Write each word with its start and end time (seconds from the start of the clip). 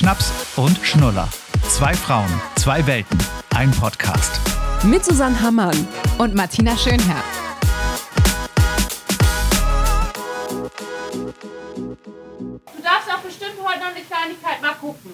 Schnaps 0.00 0.32
und 0.56 0.78
Schnuller. 0.82 1.28
Zwei 1.68 1.92
Frauen, 1.92 2.40
zwei 2.56 2.86
Welten, 2.86 3.18
ein 3.54 3.70
Podcast. 3.70 4.40
Mit 4.82 5.04
Susanne 5.04 5.38
Hammann 5.42 5.76
und 6.16 6.34
Martina 6.34 6.74
Schönherr. 6.74 7.22
Du 11.12 12.82
darfst 12.82 13.12
auch 13.12 13.18
bestimmt 13.18 13.56
heute 13.62 13.80
noch 13.80 13.88
eine 13.88 14.00
Kleinigkeit 14.00 14.62
mal 14.62 14.72
gucken. 14.80 15.12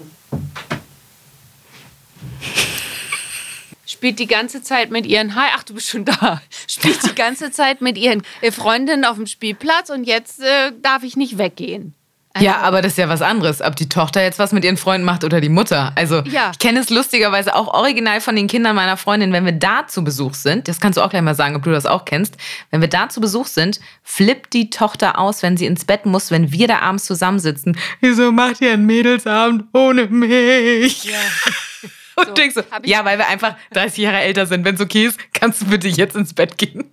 Spielt 3.86 4.20
die 4.20 4.28
ganze 4.28 4.62
Zeit 4.62 4.92
mit 4.92 5.04
ihren, 5.04 5.34
hi, 5.34 5.48
ach 5.56 5.64
du 5.64 5.74
bist 5.74 5.88
schon 5.88 6.04
da, 6.04 6.40
spielt 6.68 7.02
die 7.02 7.16
ganze 7.16 7.50
Zeit 7.50 7.80
mit 7.80 7.98
ihren 7.98 8.22
Freundinnen 8.52 9.04
auf 9.04 9.16
dem 9.16 9.26
Spielplatz 9.26 9.90
und 9.90 10.04
jetzt 10.04 10.40
äh, 10.40 10.70
darf 10.80 11.02
ich 11.02 11.16
nicht 11.16 11.38
weggehen. 11.38 11.96
Ja, 12.40 12.58
aber 12.58 12.82
das 12.82 12.92
ist 12.92 12.98
ja 12.98 13.08
was 13.08 13.22
anderes, 13.22 13.60
ob 13.62 13.76
die 13.76 13.88
Tochter 13.88 14.22
jetzt 14.22 14.38
was 14.38 14.52
mit 14.52 14.64
ihren 14.64 14.76
Freunden 14.76 15.04
macht 15.04 15.24
oder 15.24 15.40
die 15.40 15.48
Mutter. 15.48 15.92
Also 15.94 16.22
Ja. 16.26 16.50
ich 16.52 16.58
kenne 16.58 16.80
es 16.80 16.90
lustigerweise 16.90 17.54
auch 17.54 17.68
original 17.74 18.20
von 18.20 18.36
den 18.36 18.46
Kindern 18.46 18.76
meiner 18.76 18.96
Freundin, 18.96 19.32
wenn 19.32 19.44
wir 19.44 19.52
da 19.52 19.86
zu 19.86 20.04
Besuch 20.04 20.34
sind, 20.34 20.68
das 20.68 20.80
kannst 20.80 20.96
du 20.98 21.02
auch 21.02 21.10
gleich 21.10 21.22
mal 21.22 21.34
sagen, 21.34 21.56
ob 21.56 21.62
du 21.62 21.70
das 21.70 21.86
auch 21.86 22.04
kennst, 22.04 22.36
wenn 22.70 22.80
wir 22.80 22.88
da 22.88 23.08
zu 23.08 23.20
Besuch 23.20 23.46
sind, 23.46 23.80
flippt 24.02 24.52
die 24.52 24.70
Tochter 24.70 25.18
aus, 25.18 25.42
wenn 25.42 25.56
sie 25.56 25.66
ins 25.66 25.84
Bett 25.84 26.06
muss, 26.06 26.30
wenn 26.30 26.52
wir 26.52 26.68
da 26.68 26.80
abends 26.80 27.04
zusammensitzen. 27.04 27.76
Wieso 28.00 28.32
macht 28.32 28.60
ihr 28.60 28.72
einen 28.72 28.86
Mädelsabend 28.86 29.64
ohne 29.72 30.06
mich? 30.06 31.04
Ja. 31.04 31.12
Und 32.18 32.28
So, 32.28 32.32
denkst 32.32 32.54
so, 32.54 32.62
ich- 32.82 32.88
ja, 32.90 33.04
weil 33.04 33.18
wir 33.18 33.28
einfach 33.28 33.56
30 33.72 33.98
Jahre 34.04 34.20
älter 34.20 34.46
sind. 34.46 34.64
Wenn 34.64 34.74
es 34.76 34.80
okay 34.80 35.04
ist, 35.04 35.18
kannst 35.34 35.60
du 35.60 35.66
bitte 35.66 35.86
jetzt 35.88 36.16
ins 36.16 36.32
Bett 36.32 36.56
gehen. 36.56 36.84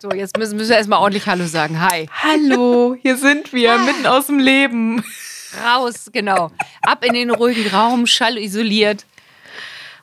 So, 0.00 0.10
jetzt 0.12 0.38
müssen, 0.38 0.56
müssen 0.56 0.68
wir 0.68 0.76
erstmal 0.76 1.00
ordentlich 1.00 1.26
Hallo 1.26 1.44
sagen. 1.46 1.80
Hi. 1.80 2.08
Hallo, 2.22 2.94
hier 3.02 3.16
sind 3.16 3.52
wir, 3.52 3.76
mitten 3.78 4.06
aus 4.06 4.28
dem 4.28 4.38
Leben. 4.38 5.02
Raus, 5.64 6.10
genau. 6.12 6.52
Ab 6.82 7.04
in 7.04 7.14
den 7.14 7.30
ruhigen 7.32 7.68
Raum, 7.74 8.06
schallisoliert. 8.06 9.04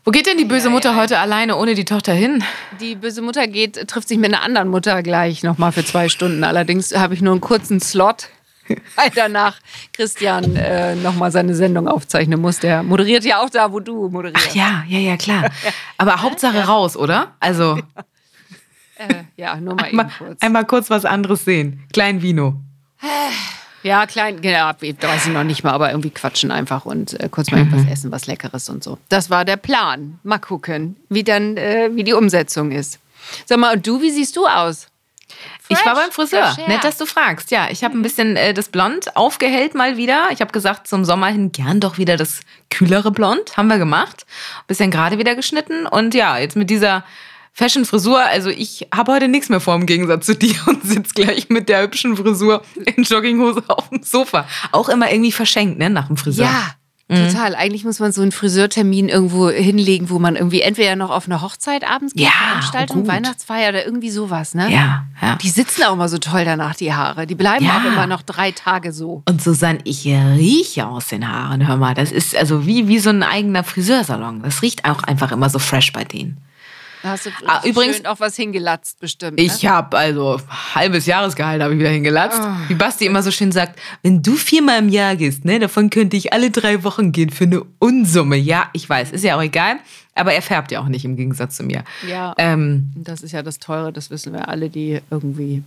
Wo 0.03 0.11
geht 0.11 0.25
denn 0.25 0.37
die 0.37 0.43
böse 0.43 0.69
Mutter 0.69 0.97
heute 0.97 1.19
alleine 1.19 1.55
ohne 1.55 1.75
die 1.75 1.85
Tochter 1.85 2.11
hin? 2.11 2.43
Die 2.81 2.95
böse 2.95 3.21
Mutter 3.21 3.47
geht, 3.47 3.87
trifft 3.87 4.09
sich 4.09 4.17
mit 4.17 4.33
einer 4.33 4.43
anderen 4.43 4.67
Mutter 4.67 5.01
gleich 5.01 5.43
nochmal 5.43 5.71
für 5.71 5.85
zwei 5.85 6.09
Stunden. 6.09 6.43
Allerdings 6.43 6.93
habe 6.93 7.13
ich 7.13 7.21
nur 7.21 7.31
einen 7.31 7.39
kurzen 7.39 7.79
Slot, 7.79 8.27
weil 8.67 9.11
danach 9.15 9.59
Christian 9.93 10.57
äh, 10.57 10.95
nochmal 10.95 11.31
seine 11.31 11.55
Sendung 11.55 11.87
aufzeichnen 11.87 12.41
muss. 12.41 12.59
Der 12.59 12.83
moderiert 12.83 13.23
ja 13.23 13.41
auch 13.41 13.49
da, 13.49 13.71
wo 13.71 13.79
du 13.79 14.09
moderierst. 14.09 14.55
Ja, 14.55 14.83
ja, 14.89 14.99
ja, 14.99 15.15
klar. 15.15 15.49
Aber 15.97 16.21
Hauptsache 16.21 16.65
raus, 16.67 16.97
oder? 16.97 17.31
Also 17.39 17.79
Äh, 18.97 19.23
ja, 19.35 19.55
nur 19.57 19.75
mal 19.75 19.89
eben 19.89 19.99
einmal, 19.99 20.15
kurz. 20.17 20.41
einmal 20.41 20.65
kurz 20.65 20.89
was 20.89 21.05
anderes 21.05 21.45
sehen. 21.45 21.83
Klein 21.93 22.21
Vino. 22.21 22.55
Ja, 23.83 24.07
klein, 24.07 24.41
ja, 24.41 24.75
weiß 24.79 25.27
ich 25.27 25.31
noch 25.31 25.43
nicht 25.43 25.63
mal, 25.63 25.71
aber 25.71 25.91
irgendwie 25.91 26.09
quatschen 26.09 26.49
einfach 26.49 26.85
und 26.85 27.19
äh, 27.19 27.29
kurz 27.29 27.51
mal 27.51 27.59
irgendwas 27.59 27.85
essen, 27.91 28.11
was 28.11 28.25
Leckeres 28.25 28.67
und 28.69 28.83
so. 28.83 28.97
Das 29.09 29.29
war 29.29 29.45
der 29.45 29.57
Plan. 29.57 30.19
Mal 30.23 30.39
gucken, 30.39 30.95
wie 31.09 31.23
dann, 31.23 31.55
äh, 31.57 31.89
wie 31.93 32.03
die 32.03 32.13
Umsetzung 32.13 32.71
ist. 32.71 32.99
Sag 33.45 33.59
mal, 33.59 33.75
und 33.75 33.85
du, 33.85 34.01
wie 34.01 34.09
siehst 34.09 34.35
du 34.37 34.47
aus? 34.47 34.87
Ich 35.67 35.77
war 35.85 35.95
Fresh, 35.95 36.03
beim 36.03 36.11
Friseur. 36.11 36.45
fresh. 36.47 36.67
Nett, 36.67 36.83
dass 36.83 36.97
du 36.97 37.05
fragst. 37.05 37.51
Ja, 37.51 37.67
ich 37.69 37.83
habe 37.83 37.97
ein 37.97 38.01
bisschen 38.01 38.35
äh, 38.35 38.53
das 38.53 38.69
Blond 38.69 39.15
aufgehellt 39.15 39.75
mal 39.75 39.97
wieder. 39.97 40.29
Ich 40.31 40.41
habe 40.41 40.51
gesagt, 40.51 40.87
zum 40.87 41.05
Sommer 41.05 41.27
hin 41.27 41.51
gern 41.51 41.79
doch 41.79 41.97
wieder 41.97 42.17
das 42.17 42.41
kühlere 42.69 43.11
Blond. 43.11 43.57
Haben 43.57 43.67
wir 43.67 43.77
gemacht. 43.77 44.25
Bisschen 44.67 44.91
gerade 44.91 45.17
wieder 45.17 45.35
geschnitten. 45.35 45.85
Und 45.87 46.13
ja, 46.13 46.37
jetzt 46.37 46.55
mit 46.55 46.69
dieser 46.69 47.03
Fashion-Frisur. 47.55 48.21
Also 48.23 48.49
ich 48.49 48.87
habe 48.93 49.13
heute 49.13 49.27
nichts 49.29 49.49
mehr 49.49 49.59
vor 49.61 49.75
im 49.75 49.85
Gegensatz 49.85 50.25
zu 50.25 50.35
dir 50.35 50.55
und 50.67 50.83
sitze 50.85 51.13
gleich 51.13 51.49
mit 51.49 51.69
der 51.69 51.81
hübschen 51.83 52.15
Frisur 52.17 52.61
in 52.95 53.03
Jogginghose 53.03 53.63
auf 53.67 53.89
dem 53.89 54.03
Sofa. 54.03 54.45
Auch 54.71 54.89
immer 54.89 55.11
irgendwie 55.11 55.31
verschenkt, 55.31 55.79
ne, 55.79 55.89
nach 55.89 56.07
dem 56.07 56.17
Friseur. 56.17 56.45
Ja, 56.45 56.63
Mhm. 57.07 57.29
total. 57.29 57.53
Eigentlich 57.55 57.85
muss 57.85 57.99
man 57.99 58.11
so 58.11 58.23
einen 58.23 58.31
Friseurtermin 58.31 59.09
irgendwo 59.09 59.47
hinlegen, 59.51 60.09
wo 60.09 60.17
man 60.17 60.35
irgendwie 60.35 60.61
entweder 60.61 60.95
noch 60.95 61.11
auf 61.11 61.27
eine 61.27 61.39
Hochzeit 61.43 61.87
abends 61.87 62.13
geht, 62.15 62.23
Ja, 62.25 62.31
Veranstaltung, 62.31 63.01
gut. 63.01 63.07
Weihnachtsfeier 63.07 63.69
oder 63.69 63.85
irgendwie 63.85 64.09
sowas, 64.09 64.55
ne? 64.55 64.71
Ja, 64.73 65.05
ja. 65.21 65.35
Die 65.35 65.49
sitzen 65.49 65.83
auch 65.83 65.93
immer 65.93 66.09
so 66.09 66.17
toll 66.17 66.45
danach, 66.45 66.73
die 66.75 66.95
Haare. 66.95 67.27
Die 67.27 67.35
bleiben 67.35 67.63
Ja. 67.63 67.77
auch 67.77 67.85
immer 67.85 68.07
noch 68.07 68.23
drei 68.23 68.51
Tage 68.51 68.91
so. 68.91 69.21
Und 69.29 69.39
Susanne, 69.39 69.79
ich 69.83 70.03
rieche 70.07 70.87
aus 70.87 71.09
den 71.09 71.31
Haaren. 71.31 71.67
Hör 71.67 71.77
mal, 71.77 71.93
das 71.93 72.11
ist 72.11 72.35
also 72.35 72.65
wie, 72.65 72.87
wie 72.87 72.97
so 72.97 73.11
ein 73.11 73.21
eigener 73.21 73.63
Friseursalon. 73.63 74.41
Das 74.41 74.63
riecht 74.63 74.85
auch 74.89 75.03
einfach 75.03 75.31
immer 75.31 75.51
so 75.51 75.59
fresh 75.59 75.93
bei 75.93 76.05
denen. 76.05 76.37
Da 77.05 77.11
hast 77.11 77.27
du 77.27 77.29
Ah, 77.45 77.61
übrigens- 77.63 78.03
auch 78.05 78.19
was 78.19 78.35
hingelatzt 78.35 78.99
bestimmt. 78.99 79.37
Ne? 79.37 79.43
Ich 79.43 79.67
habe 79.67 79.95
also 79.95 80.41
halbes 80.73 81.05
Jahresgehalt 81.05 81.61
habe 81.61 81.73
ich 81.75 81.79
wieder 81.79 81.89
hingelatzt. 81.91 82.41
Wie 82.67 82.73
Basti 82.73 83.05
immer 83.05 83.21
so 83.21 83.29
schön 83.29 83.51
sagt, 83.51 83.77
wenn 84.01 84.23
du 84.23 84.35
viermal 84.35 84.79
im 84.79 84.89
Jahr 84.89 85.15
gehst, 85.15 85.45
ne, 85.45 85.59
davon 85.59 85.91
könnte 85.91 86.17
ich 86.17 86.33
alle 86.33 86.49
drei 86.49 86.83
Wochen 86.83 87.11
gehen 87.11 87.29
für 87.29 87.43
eine 87.43 87.61
Unsumme. 87.77 88.37
Ja, 88.37 88.69
ich 88.73 88.89
weiß, 88.89 89.11
ist 89.11 89.23
ja 89.23 89.37
auch 89.37 89.41
egal. 89.43 89.75
Aber 90.15 90.33
er 90.33 90.41
färbt 90.41 90.71
ja 90.71 90.79
auch 90.79 90.87
nicht 90.87 91.05
im 91.05 91.15
Gegensatz 91.15 91.57
zu 91.57 91.63
mir. 91.63 91.83
Ja. 92.09 92.33
Ähm, 92.39 92.91
Das 92.95 93.21
ist 93.21 93.33
ja 93.33 93.43
das 93.43 93.59
Teure, 93.59 93.93
das 93.93 94.09
wissen 94.09 94.33
wir 94.33 94.47
alle, 94.47 94.69
die 94.71 94.99
irgendwie 95.11 95.61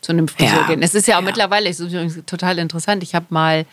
zu 0.00 0.10
einem 0.10 0.26
Friseur 0.26 0.62
Ja. 0.62 0.66
gehen. 0.66 0.82
Es 0.82 0.96
ist 0.96 1.06
ja 1.06 1.14
auch 1.14 1.20
Ja. 1.20 1.26
mittlerweile, 1.26 1.68
es 1.68 1.78
ist 1.78 1.92
übrigens 1.92 2.18
total 2.26 2.58
interessant. 2.58 3.04
Ich 3.04 3.14
habe 3.14 3.26
mal 3.28 3.66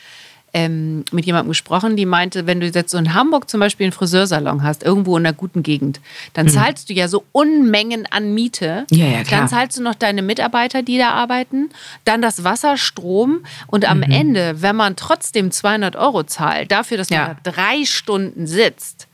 ähm, 0.54 1.06
mit 1.12 1.26
jemandem 1.26 1.50
gesprochen, 1.50 1.96
die 1.96 2.06
meinte, 2.06 2.48
wenn 2.48 2.60
du 2.60 2.68
jetzt 2.68 2.92
so 2.92 2.98
in 2.98 3.14
Hamburg 3.14 3.50
zum 3.50 3.60
Beispiel 3.60 3.86
einen 3.86 3.92
Friseursalon 3.92 4.64
hast, 4.64 4.84
irgendwo 4.84 5.16
in 5.18 5.26
einer 5.26 5.34
guten 5.34 5.62
Gegend, 5.64 6.00
dann 6.34 6.48
zahlst 6.50 6.90
du 6.90 6.94
ja 6.94 7.08
so 7.08 7.24
Unmengen 7.32 8.08
an 8.10 8.34
Miete. 8.34 8.86
Mhm. 8.92 8.98
Ja, 8.98 9.06
ja, 9.06 9.24
klar. 9.24 9.42
Dann 9.42 9.50
zahlst 9.50 9.78
du 9.78 9.84
noch 9.84 9.96
deine 9.96 10.22
Mitarbeiter, 10.22 10.82
die 10.82 10.98
da 10.98 11.12
arbeiten, 11.12 11.70
dann 12.06 12.22
das 12.22 12.44
Wasser, 12.44 12.78
Strom 12.78 13.44
und 13.68 13.86
am 13.90 14.00
Mhm. 14.00 14.04
Ende, 14.12 14.62
wenn 14.62 14.76
man 14.76 14.96
trotzdem 14.96 15.52
200 15.52 15.96
Euro 15.96 16.24
zahlt, 16.24 16.72
dafür, 16.72 16.98
dass 16.98 17.10
man 17.10 17.20
Ja. 17.20 17.36
da 17.44 17.52
drei 17.52 17.86
Stunden 17.86 18.48
sitzt, 18.48 19.08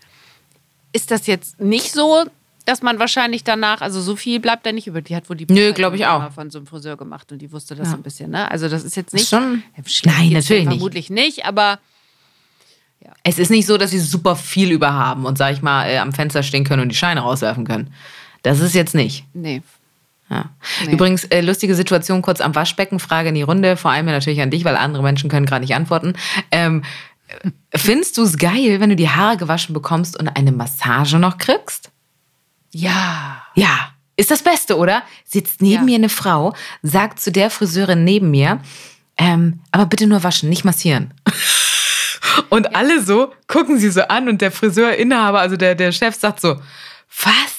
ist 0.93 1.11
das 1.11 1.27
jetzt 1.27 1.59
nicht 1.59 1.91
so, 1.91 2.23
dass 2.65 2.81
man 2.81 2.99
wahrscheinlich 2.99 3.43
danach, 3.43 3.81
also 3.81 4.01
so 4.01 4.15
viel 4.15 4.39
bleibt 4.39 4.65
da 4.65 4.71
nicht 4.71 4.87
über. 4.87 5.01
Die 5.01 5.15
hat 5.15 5.29
wohl 5.29 5.35
die 5.37 5.45
Nö, 5.49 5.73
ich 5.95 6.05
auch. 6.05 6.31
von 6.31 6.49
so 6.49 6.57
einem 6.59 6.67
Friseur 6.67 6.97
gemacht 6.97 7.31
und 7.31 7.39
die 7.39 7.51
wusste 7.51 7.75
das 7.75 7.89
so 7.91 7.95
ein 7.95 8.03
bisschen. 8.03 8.31
Ne? 8.31 8.49
Also 8.49 8.67
das 8.69 8.83
ist 8.83 8.95
jetzt 8.95 9.13
nicht 9.13 9.29
schon- 9.29 9.63
Ja, 9.77 9.83
Nein, 10.05 10.29
natürlich 10.33 10.63
ja 10.63 10.69
nicht. 10.69 10.77
Vermutlich 10.79 11.09
nicht, 11.09 11.45
aber 11.45 11.79
es 13.23 13.37
ist 13.39 13.51
nicht 13.51 13.65
so, 13.67 13.77
dass 13.77 13.91
sie 13.91 13.99
super 13.99 14.35
viel 14.35 14.71
über 14.71 14.93
haben 14.93 15.25
und, 15.25 15.37
sag 15.37 15.53
ich 15.53 15.61
mal, 15.61 15.87
äh, 15.87 15.97
am 15.99 16.11
Fenster 16.13 16.43
stehen 16.43 16.63
können 16.63 16.81
und 16.81 16.89
die 16.89 16.95
Scheine 16.95 17.21
rauswerfen 17.21 17.65
können. 17.65 17.93
Das 18.41 18.59
ist 18.59 18.73
jetzt 18.75 18.95
nicht. 18.95 19.25
nee. 19.33 19.61
Ja. 20.27 20.49
Nee. 20.83 20.93
Übrigens, 20.93 21.23
äh, 21.25 21.41
lustige 21.41 21.75
Situation 21.75 22.23
kurz 22.23 22.41
am 22.41 22.55
Waschbecken, 22.55 22.97
Frage 22.99 23.29
in 23.29 23.35
die 23.35 23.43
Runde, 23.43 23.77
vor 23.77 23.91
allem 23.91 24.07
natürlich 24.07 24.41
an 24.41 24.49
dich, 24.49 24.65
weil 24.65 24.75
andere 24.75 25.03
Menschen 25.03 25.29
können 25.29 25.45
gerade 25.45 25.61
nicht 25.61 25.75
antworten. 25.75 26.13
Ähm, 26.49 26.83
äh, 27.27 27.51
findest 27.77 28.17
du 28.17 28.23
es 28.23 28.39
geil, 28.39 28.79
wenn 28.79 28.89
du 28.89 28.95
die 28.95 29.09
Haare 29.09 29.37
gewaschen 29.37 29.73
bekommst 29.75 30.17
und 30.19 30.27
eine 30.29 30.51
Massage 30.51 31.19
noch 31.19 31.37
kriegst? 31.37 31.91
Ja. 32.77 33.41
Ja, 33.55 33.91
ist 34.17 34.31
das 34.31 34.43
Beste, 34.43 34.77
oder? 34.77 35.01
Sitzt 35.23 35.61
neben 35.61 35.75
Ja. 35.75 35.81
mir 35.83 35.95
eine 35.95 36.09
Frau, 36.09 36.53
sagt 36.81 37.21
zu 37.21 37.31
der 37.31 37.49
Friseurin 37.49 38.03
neben 38.03 38.31
mir, 38.31 38.59
ähm, 39.17 39.61
aber 39.71 39.85
bitte 39.85 40.07
nur 40.07 40.23
waschen, 40.23 40.49
nicht 40.49 40.65
massieren. 40.65 41.13
Und 42.49 42.75
alle 42.75 43.01
so 43.01 43.33
gucken 43.47 43.79
sie 43.79 43.89
so 43.89 44.01
an 44.01 44.27
und 44.27 44.41
der 44.41 44.51
Friseurinhaber, 44.51 45.39
also 45.39 45.55
der, 45.55 45.73
der 45.75 45.91
Chef, 45.93 46.15
sagt 46.15 46.41
so, 46.41 46.55
was? 47.23 47.54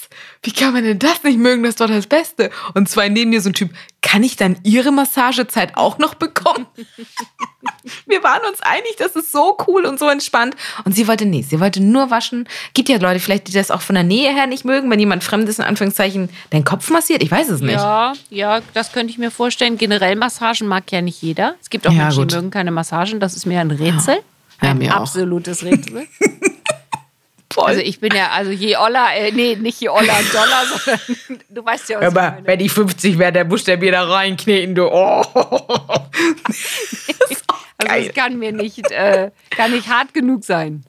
Wie 0.46 0.52
kann 0.52 0.72
man 0.72 0.84
denn 0.84 1.00
das 1.00 1.24
nicht 1.24 1.38
mögen? 1.40 1.64
Das 1.64 1.70
ist 1.70 1.80
doch 1.80 1.88
das 1.88 2.06
Beste. 2.06 2.50
Und 2.74 2.88
zwei 2.88 3.08
neben 3.08 3.30
mir 3.30 3.40
so 3.40 3.50
ein 3.50 3.52
Typ, 3.54 3.70
kann 4.00 4.22
ich 4.22 4.36
dann 4.36 4.56
ihre 4.62 4.92
Massagezeit 4.92 5.76
auch 5.76 5.98
noch 5.98 6.14
bekommen? 6.14 6.66
Wir 8.06 8.22
waren 8.22 8.42
uns 8.48 8.60
einig, 8.60 8.94
das 8.96 9.16
ist 9.16 9.32
so 9.32 9.56
cool 9.66 9.84
und 9.84 9.98
so 9.98 10.08
entspannt. 10.08 10.54
Und 10.84 10.94
sie 10.94 11.08
wollte 11.08 11.26
nicht, 11.26 11.50
sie 11.50 11.58
wollte 11.58 11.82
nur 11.82 12.12
waschen. 12.12 12.48
Gibt 12.74 12.88
ja 12.88 12.98
Leute 12.98 13.18
vielleicht, 13.18 13.48
die 13.48 13.52
das 13.52 13.72
auch 13.72 13.80
von 13.80 13.94
der 13.94 14.04
Nähe 14.04 14.32
her 14.32 14.46
nicht 14.46 14.64
mögen, 14.64 14.88
wenn 14.88 15.00
jemand 15.00 15.24
Fremdes 15.24 15.58
in 15.58 15.64
Anführungszeichen 15.64 16.28
deinen 16.50 16.64
Kopf 16.64 16.90
massiert. 16.90 17.24
Ich 17.24 17.30
weiß 17.32 17.48
es 17.48 17.60
nicht. 17.60 17.72
Ja, 17.74 18.12
ja, 18.30 18.60
das 18.72 18.92
könnte 18.92 19.10
ich 19.10 19.18
mir 19.18 19.32
vorstellen. 19.32 19.76
Generell 19.78 20.14
Massagen 20.14 20.68
mag 20.68 20.92
ja 20.92 21.02
nicht 21.02 21.20
jeder. 21.22 21.56
Es 21.60 21.70
gibt 21.70 21.88
auch 21.88 21.92
Ja, 21.92 22.04
Menschen, 22.04 22.20
gut. 22.20 22.30
die 22.32 22.36
mögen 22.36 22.50
keine 22.50 22.70
Massagen. 22.70 23.18
Das 23.18 23.34
ist 23.34 23.46
mir 23.46 23.60
ein 23.60 23.72
Rätsel. 23.72 24.18
Ja, 24.62 24.70
ein 24.70 24.78
mir 24.78 24.92
auch. 24.96 25.00
absolutes 25.00 25.64
Rätsel. 25.64 26.06
Voll. 27.56 27.68
Also 27.68 27.80
ich 27.80 28.00
bin 28.00 28.14
ja, 28.14 28.32
also 28.32 28.50
je 28.50 28.76
Oller, 28.76 29.16
äh, 29.16 29.32
nee, 29.32 29.56
nicht 29.56 29.80
je 29.80 29.88
Oller 29.88 30.12
Dollar, 30.30 30.66
sondern 30.84 31.00
du 31.48 31.64
weißt 31.64 31.88
ja, 31.88 31.96
was 31.96 32.02
ich 32.02 32.08
aber 32.08 32.30
meine. 32.32 32.46
wenn 32.46 32.60
ich 32.60 32.70
50 32.70 33.18
wäre, 33.18 33.32
der 33.32 33.44
buchstabier 33.44 33.92
da 33.92 34.04
reinkneten, 34.04 34.74
du. 34.74 34.86
Oh. 34.92 35.22
Also 37.78 38.08
es 38.08 38.14
kann 38.14 38.38
mir 38.38 38.52
nicht, 38.52 38.90
äh, 38.90 39.30
kann 39.50 39.70
nicht 39.70 39.86
hart 39.86 40.12
genug 40.12 40.44
sein. 40.44 40.82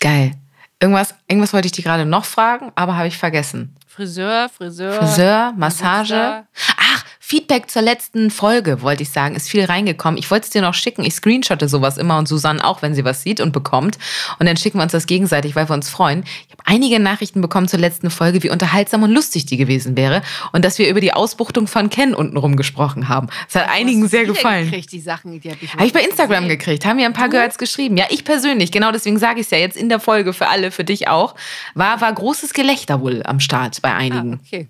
Geil. 0.00 0.32
Irgendwas, 0.80 1.14
irgendwas 1.28 1.52
wollte 1.52 1.66
ich 1.66 1.72
dir 1.72 1.84
gerade 1.84 2.06
noch 2.06 2.24
fragen, 2.24 2.72
aber 2.74 2.96
habe 2.96 3.08
ich 3.08 3.18
vergessen. 3.18 3.76
Friseur, 3.86 4.48
Friseur. 4.48 4.94
Friseur, 4.94 5.52
Massage. 5.56 6.14
Friseur. 6.14 6.46
Ach, 6.78 7.04
Feedback 7.26 7.70
zur 7.70 7.80
letzten 7.80 8.30
Folge, 8.30 8.82
wollte 8.82 9.02
ich 9.02 9.08
sagen, 9.08 9.34
ist 9.34 9.48
viel 9.48 9.64
reingekommen. 9.64 10.18
Ich 10.18 10.30
wollte 10.30 10.44
es 10.44 10.50
dir 10.50 10.60
noch 10.60 10.74
schicken. 10.74 11.06
Ich 11.06 11.14
screenshotte 11.14 11.70
sowas 11.70 11.96
immer 11.96 12.18
und 12.18 12.28
Susanne 12.28 12.62
auch, 12.62 12.82
wenn 12.82 12.94
sie 12.94 13.02
was 13.02 13.22
sieht 13.22 13.40
und 13.40 13.50
bekommt. 13.50 13.96
Und 14.38 14.44
dann 14.44 14.58
schicken 14.58 14.78
wir 14.78 14.82
uns 14.82 14.92
das 14.92 15.06
gegenseitig, 15.06 15.56
weil 15.56 15.66
wir 15.66 15.72
uns 15.72 15.88
freuen. 15.88 16.24
Ich 16.24 16.52
habe 16.52 16.62
einige 16.66 17.00
Nachrichten 17.00 17.40
bekommen 17.40 17.66
zur 17.66 17.78
letzten 17.78 18.10
Folge, 18.10 18.42
wie 18.42 18.50
unterhaltsam 18.50 19.04
und 19.04 19.10
lustig 19.10 19.46
die 19.46 19.56
gewesen 19.56 19.96
wäre. 19.96 20.20
Und 20.52 20.66
dass 20.66 20.78
wir 20.78 20.86
über 20.90 21.00
die 21.00 21.14
Ausbuchtung 21.14 21.66
von 21.66 21.88
Ken 21.88 22.14
untenrum 22.14 22.56
gesprochen 22.56 23.08
haben. 23.08 23.28
Das 23.50 23.62
hat 23.62 23.70
einigen 23.70 24.06
sehr 24.06 24.26
gefallen. 24.26 24.66
Gekriegt, 24.66 24.92
die 24.92 25.00
Sachen, 25.00 25.40
die 25.40 25.50
hab 25.50 25.62
ich, 25.62 25.72
Habe 25.72 25.86
ich 25.86 25.94
bei 25.94 26.02
Instagram 26.02 26.44
gesehen. 26.44 26.58
gekriegt. 26.58 26.84
Haben 26.84 26.96
mir 26.96 27.06
ein 27.06 27.14
paar 27.14 27.30
Girls 27.30 27.56
geschrieben. 27.56 27.96
Ja, 27.96 28.04
ich 28.10 28.24
persönlich. 28.24 28.70
Genau 28.70 28.92
deswegen 28.92 29.18
sage 29.18 29.40
ich 29.40 29.46
es 29.46 29.50
ja 29.50 29.56
jetzt 29.56 29.78
in 29.78 29.88
der 29.88 29.98
Folge 29.98 30.34
für 30.34 30.48
alle, 30.48 30.70
für 30.70 30.84
dich 30.84 31.08
auch. 31.08 31.36
War, 31.72 32.02
war 32.02 32.12
großes 32.12 32.52
Gelächter 32.52 33.00
wohl 33.00 33.22
am 33.24 33.40
Start 33.40 33.80
bei 33.80 33.94
einigen. 33.94 34.34
Ah, 34.34 34.40
okay. 34.44 34.68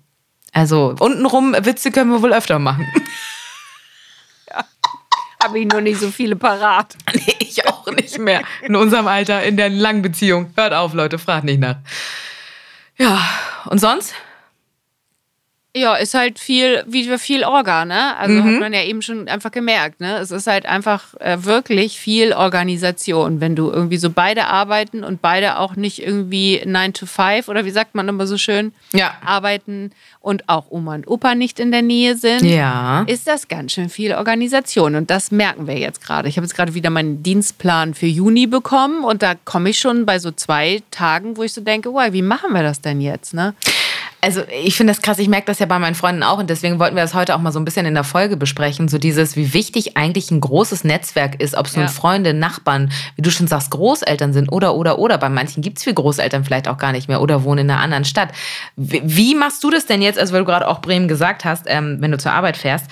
Also 0.55 0.95
untenrum 0.99 1.53
Witze 1.53 1.91
können 1.91 2.11
wir 2.11 2.21
wohl 2.21 2.33
öfter 2.33 2.59
machen. 2.59 2.87
Habe 5.43 5.59
ich 5.59 5.67
nur 5.67 5.81
nicht 5.81 5.99
so 5.99 6.09
viele 6.09 6.37
parat. 6.37 6.95
nee, 7.13 7.35
ich 7.39 7.67
auch 7.67 7.85
nicht 7.87 8.17
mehr. 8.17 8.41
In 8.61 8.77
unserem 8.77 9.05
Alter, 9.07 9.43
in 9.43 9.57
der 9.57 9.69
langen 9.69 10.01
Beziehung. 10.01 10.53
Hört 10.55 10.73
auf, 10.73 10.93
Leute, 10.93 11.19
fragt 11.19 11.43
nicht 11.43 11.59
nach. 11.59 11.75
Ja, 12.97 13.21
und 13.65 13.79
sonst? 13.79 14.15
Ja, 15.77 15.95
ist 15.95 16.13
halt 16.13 16.39
viel, 16.39 16.85
wie 16.87 17.03
viel 17.17 17.43
Orga, 17.43 17.83
ne? 17.83 18.15
Also 18.17 18.41
hat 18.41 18.59
man 18.61 18.71
ja 18.71 18.81
eben 18.83 19.01
schon 19.01 19.27
einfach 19.27 19.51
gemerkt, 19.51 19.99
ne? 19.99 20.19
Es 20.19 20.31
ist 20.31 20.47
halt 20.47 20.65
einfach 20.65 21.13
äh, 21.19 21.43
wirklich 21.43 21.99
viel 21.99 22.31
Organisation, 22.31 23.41
wenn 23.41 23.57
du 23.57 23.69
irgendwie 23.71 23.97
so 23.97 24.09
beide 24.09 24.45
arbeiten 24.45 25.03
und 25.03 25.21
beide 25.21 25.59
auch 25.59 25.75
nicht 25.75 26.01
irgendwie 26.01 26.61
9 26.65 26.93
to 26.93 27.05
5 27.05 27.49
oder 27.49 27.65
wie 27.65 27.71
sagt 27.71 27.93
man 27.93 28.07
immer 28.07 28.25
so 28.25 28.37
schön, 28.37 28.73
Ja. 28.93 29.15
arbeiten 29.25 29.91
und 30.21 30.47
auch 30.47 30.67
Oma 30.69 30.95
und 30.95 31.07
Opa 31.09 31.35
nicht 31.35 31.59
in 31.59 31.71
der 31.73 31.81
Nähe 31.81 32.15
sind. 32.15 32.43
Ja. 32.43 33.03
Ist 33.07 33.27
das 33.27 33.49
ganz 33.49 33.73
schön 33.73 33.89
viel 33.89 34.13
Organisation 34.13 34.95
und 34.95 35.09
das 35.09 35.29
merken 35.31 35.67
wir 35.67 35.77
jetzt 35.77 36.01
gerade. 36.01 36.29
Ich 36.29 36.37
habe 36.37 36.45
jetzt 36.45 36.55
gerade 36.55 36.73
wieder 36.73 36.89
meinen 36.89 37.21
Dienstplan 37.21 37.93
für 37.95 38.05
Juni 38.07 38.47
bekommen 38.47 39.03
und 39.03 39.21
da 39.21 39.33
komme 39.43 39.71
ich 39.71 39.79
schon 39.79 40.05
bei 40.05 40.19
so 40.19 40.31
zwei 40.31 40.81
Tagen, 40.89 41.35
wo 41.35 41.43
ich 41.43 41.51
so 41.51 41.59
denke, 41.59 41.91
wow, 41.91 42.13
wie 42.13 42.21
machen 42.21 42.53
wir 42.53 42.63
das 42.63 42.79
denn 42.79 43.01
jetzt, 43.01 43.33
ne? 43.33 43.53
Also 44.25 44.41
ich 44.49 44.75
finde 44.75 44.89
das 44.89 45.03
krass, 45.03 45.19
ich 45.19 45.27
merke 45.27 45.45
das 45.45 45.59
ja 45.59 45.67
bei 45.67 45.77
meinen 45.77 45.93
Freunden 45.93 46.23
auch 46.23 46.39
und 46.39 46.49
deswegen 46.49 46.79
wollten 46.79 46.95
wir 46.95 47.03
das 47.03 47.13
heute 47.13 47.35
auch 47.35 47.39
mal 47.39 47.51
so 47.51 47.59
ein 47.59 47.65
bisschen 47.65 47.85
in 47.85 47.93
der 47.93 48.03
Folge 48.03 48.37
besprechen, 48.37 48.87
so 48.87 48.97
dieses, 48.97 49.35
wie 49.35 49.53
wichtig 49.53 49.97
eigentlich 49.97 50.31
ein 50.31 50.41
großes 50.41 50.83
Netzwerk 50.83 51.39
ist, 51.39 51.53
ob 51.53 51.67
es 51.67 51.75
nun 51.75 51.85
Ja. 51.85 51.91
Freunde, 51.91 52.33
Nachbarn, 52.33 52.91
wie 53.15 53.21
du 53.21 53.29
schon 53.29 53.45
sagst, 53.45 53.69
Großeltern 53.69 54.33
sind 54.33 54.51
oder, 54.51 54.73
oder, 54.73 54.97
oder. 54.97 55.19
Bei 55.19 55.29
manchen 55.29 55.61
gibt 55.61 55.77
es 55.77 55.83
viele 55.83 55.93
Großeltern 55.93 56.43
vielleicht 56.43 56.67
auch 56.67 56.79
gar 56.79 56.91
nicht 56.91 57.07
mehr 57.07 57.21
oder 57.21 57.43
wohnen 57.43 57.65
in 57.65 57.69
einer 57.69 57.81
anderen 57.81 58.03
Stadt. 58.03 58.29
Wie, 58.75 59.03
wie 59.05 59.35
machst 59.35 59.63
du 59.63 59.69
das 59.69 59.85
denn 59.85 60.01
jetzt, 60.01 60.17
also 60.17 60.33
weil 60.33 60.39
du 60.39 60.45
gerade 60.45 60.67
auch 60.67 60.81
Bremen 60.81 61.07
gesagt 61.07 61.45
hast, 61.45 61.65
ähm, 61.67 61.97
wenn 61.99 62.09
du 62.09 62.17
zur 62.17 62.31
Arbeit 62.31 62.57
fährst, 62.57 62.87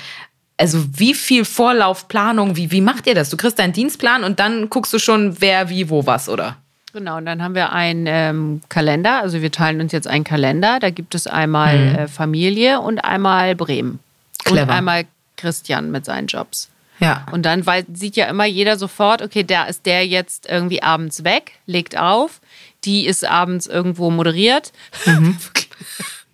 also 0.58 0.86
wie 0.96 1.16
viel 1.16 1.46
Vorlauf, 1.46 2.10
Planung, 2.10 2.58
wie, 2.58 2.70
wie 2.70 2.82
macht 2.82 3.08
ihr 3.08 3.16
das? 3.16 3.32
Du 3.32 3.38
kriegst 3.38 3.58
deinen 3.58 3.74
Dienstplan 3.74 4.24
und 4.24 4.40
dann 4.40 4.70
guckst 4.70 4.94
du 4.94 5.00
schon, 5.00 5.42
wer, 5.42 5.68
wie, 5.70 5.90
wo, 5.90 6.06
was, 6.06 6.30
oder? 6.30 6.58
Genau, 6.94 7.18
und 7.18 7.26
dann 7.26 7.42
haben 7.42 7.56
wir 7.56 7.72
einen 7.72 8.06
ähm, 8.08 8.62
Kalender, 8.70 9.22
also 9.22 9.42
wir 9.42 9.52
teilen 9.52 9.82
uns 9.82 9.92
jetzt 9.92 10.08
einen 10.08 10.24
Kalender. 10.24 10.80
Da 10.80 10.92
gibt 10.92 11.16
es 11.16 11.26
einmal 11.26 11.76
äh, 11.76 12.08
Familie 12.08 12.82
und 12.82 13.00
einmal 13.04 13.56
Bremen. 13.56 14.00
Und 14.46 14.54
Clever. 14.54 14.72
einmal 14.72 15.06
Christian 15.36 15.90
mit 15.90 16.06
seinen 16.06 16.28
Jobs. 16.28 16.70
Ja. 17.00 17.26
Und 17.32 17.48
dann 17.48 17.66
weiß, 17.66 17.86
sieht 17.94 18.16
ja 18.16 18.28
immer 18.28 18.46
jeder 18.46 18.78
sofort, 18.78 19.24
okay, 19.24 19.44
da 19.44 19.64
ist 19.64 19.88
der 19.88 20.06
jetzt 20.06 20.48
irgendwie 20.48 20.84
abends 20.84 21.24
weg, 21.24 21.54
legt 21.66 21.98
auf, 21.98 22.40
die 22.86 23.08
ist 23.08 23.26
abends 23.28 23.66
irgendwo 23.66 24.12
moderiert. 24.12 24.72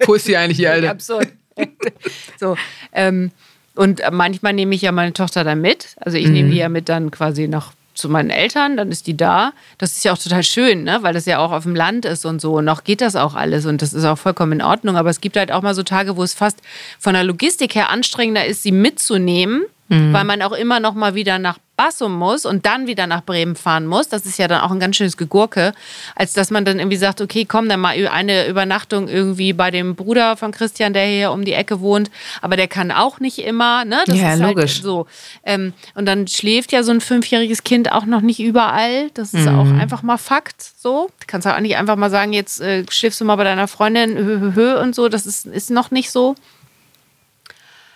Wo 0.05 0.13
ist 0.15 0.25
sie 0.25 0.35
eigentlich, 0.35 0.57
die 0.57 0.67
Absurd. 0.67 1.29
so, 2.37 2.57
ähm, 2.91 3.31
und 3.75 4.01
manchmal 4.11 4.51
nehme 4.51 4.75
ich 4.75 4.81
ja 4.81 4.91
meine 4.91 5.13
Tochter 5.13 5.45
dann 5.45 5.61
mit. 5.61 5.95
Also 6.01 6.17
ich 6.17 6.27
nehme 6.27 6.49
die 6.49 6.57
ja 6.57 6.67
mit 6.67 6.89
dann 6.89 7.11
quasi 7.11 7.47
noch 7.47 7.71
zu 7.99 8.09
meinen 8.09 8.29
Eltern, 8.29 8.77
dann 8.77 8.91
ist 8.91 9.07
die 9.07 9.15
da. 9.15 9.53
Das 9.77 9.91
ist 9.91 10.03
ja 10.03 10.13
auch 10.13 10.17
total 10.17 10.43
schön, 10.43 10.83
ne? 10.83 10.99
weil 11.01 11.13
das 11.13 11.25
ja 11.25 11.39
auch 11.39 11.51
auf 11.51 11.63
dem 11.63 11.75
Land 11.75 12.05
ist 12.05 12.25
und 12.25 12.41
so. 12.41 12.53
Und 12.55 12.65
noch 12.65 12.83
geht 12.83 13.01
das 13.01 13.15
auch 13.15 13.35
alles 13.35 13.65
und 13.65 13.81
das 13.81 13.93
ist 13.93 14.05
auch 14.05 14.17
vollkommen 14.17 14.53
in 14.53 14.61
Ordnung. 14.61 14.95
Aber 14.95 15.09
es 15.09 15.21
gibt 15.21 15.37
halt 15.37 15.51
auch 15.51 15.61
mal 15.61 15.75
so 15.75 15.83
Tage, 15.83 16.17
wo 16.17 16.23
es 16.23 16.33
fast 16.33 16.59
von 16.97 17.13
der 17.13 17.23
Logistik 17.23 17.75
her 17.75 17.89
anstrengender 17.89 18.45
ist, 18.45 18.63
sie 18.63 18.71
mitzunehmen, 18.71 19.63
weil 20.13 20.23
man 20.23 20.41
auch 20.43 20.51
immer 20.51 20.79
noch 20.79 20.93
mal 20.93 21.15
wieder 21.15 21.39
nach 21.39 21.57
Bassum 21.79 22.13
muss 22.13 22.45
und 22.45 22.65
dann 22.65 22.87
wieder 22.87 23.07
nach 23.07 23.23
Bremen 23.23 23.55
fahren 23.55 23.87
muss. 23.87 24.09
Das 24.09 24.25
ist 24.25 24.37
ja 24.37 24.49
dann 24.49 24.59
auch 24.59 24.71
ein 24.71 24.81
ganz 24.81 24.97
schönes 24.97 25.15
Gegurke, 25.15 25.71
als 26.13 26.33
dass 26.33 26.51
man 26.51 26.65
dann 26.65 26.77
irgendwie 26.77 26.97
sagt, 26.97 27.21
okay, 27.21 27.45
komm, 27.45 27.69
dann 27.69 27.79
mal 27.79 27.95
eine 28.09 28.47
Übernachtung 28.47 29.07
irgendwie 29.07 29.53
bei 29.53 29.71
dem 29.71 29.95
Bruder 29.95 30.35
von 30.35 30.51
Christian, 30.51 30.91
der 30.91 31.05
hier 31.05 31.31
um 31.31 31.45
die 31.45 31.53
Ecke 31.53 31.79
wohnt, 31.79 32.11
aber 32.41 32.57
der 32.57 32.67
kann 32.67 32.91
auch 32.91 33.21
nicht 33.21 33.39
immer. 33.39 33.85
Ne? 33.85 34.03
Das 34.07 34.19
Ja, 34.19 34.33
ist 34.33 34.41
logisch. 34.41 34.73
Halt 34.75 34.83
so. 34.83 35.07
Ähm, 35.45 35.71
und 35.95 36.05
dann 36.05 36.27
schläft 36.27 36.73
ja 36.73 36.83
so 36.83 36.91
ein 36.91 36.99
fünfjähriges 36.99 37.63
Kind 37.63 37.93
auch 37.93 38.05
noch 38.05 38.19
nicht 38.19 38.41
überall. 38.41 39.09
Das 39.13 39.33
ist 39.33 39.47
auch 39.47 39.71
einfach 39.79 40.03
mal 40.03 40.17
Fakt. 40.17 40.61
So, 40.61 41.09
du 41.17 41.27
kannst 41.27 41.47
auch 41.47 41.57
nicht 41.61 41.77
einfach 41.77 41.95
mal 41.95 42.09
sagen, 42.09 42.33
jetzt 42.33 42.59
äh, 42.59 42.83
schläfst 42.89 43.21
du 43.21 43.25
mal 43.25 43.37
bei 43.37 43.45
deiner 43.45 43.69
Freundin 43.69 44.17
hö, 44.17 44.39
hö, 44.41 44.51
hö 44.53 44.81
und 44.81 44.95
so. 44.95 45.07
Das 45.07 45.25
ist, 45.25 45.45
ist 45.45 45.71
noch 45.71 45.91
nicht 45.91 46.11
so. 46.11 46.35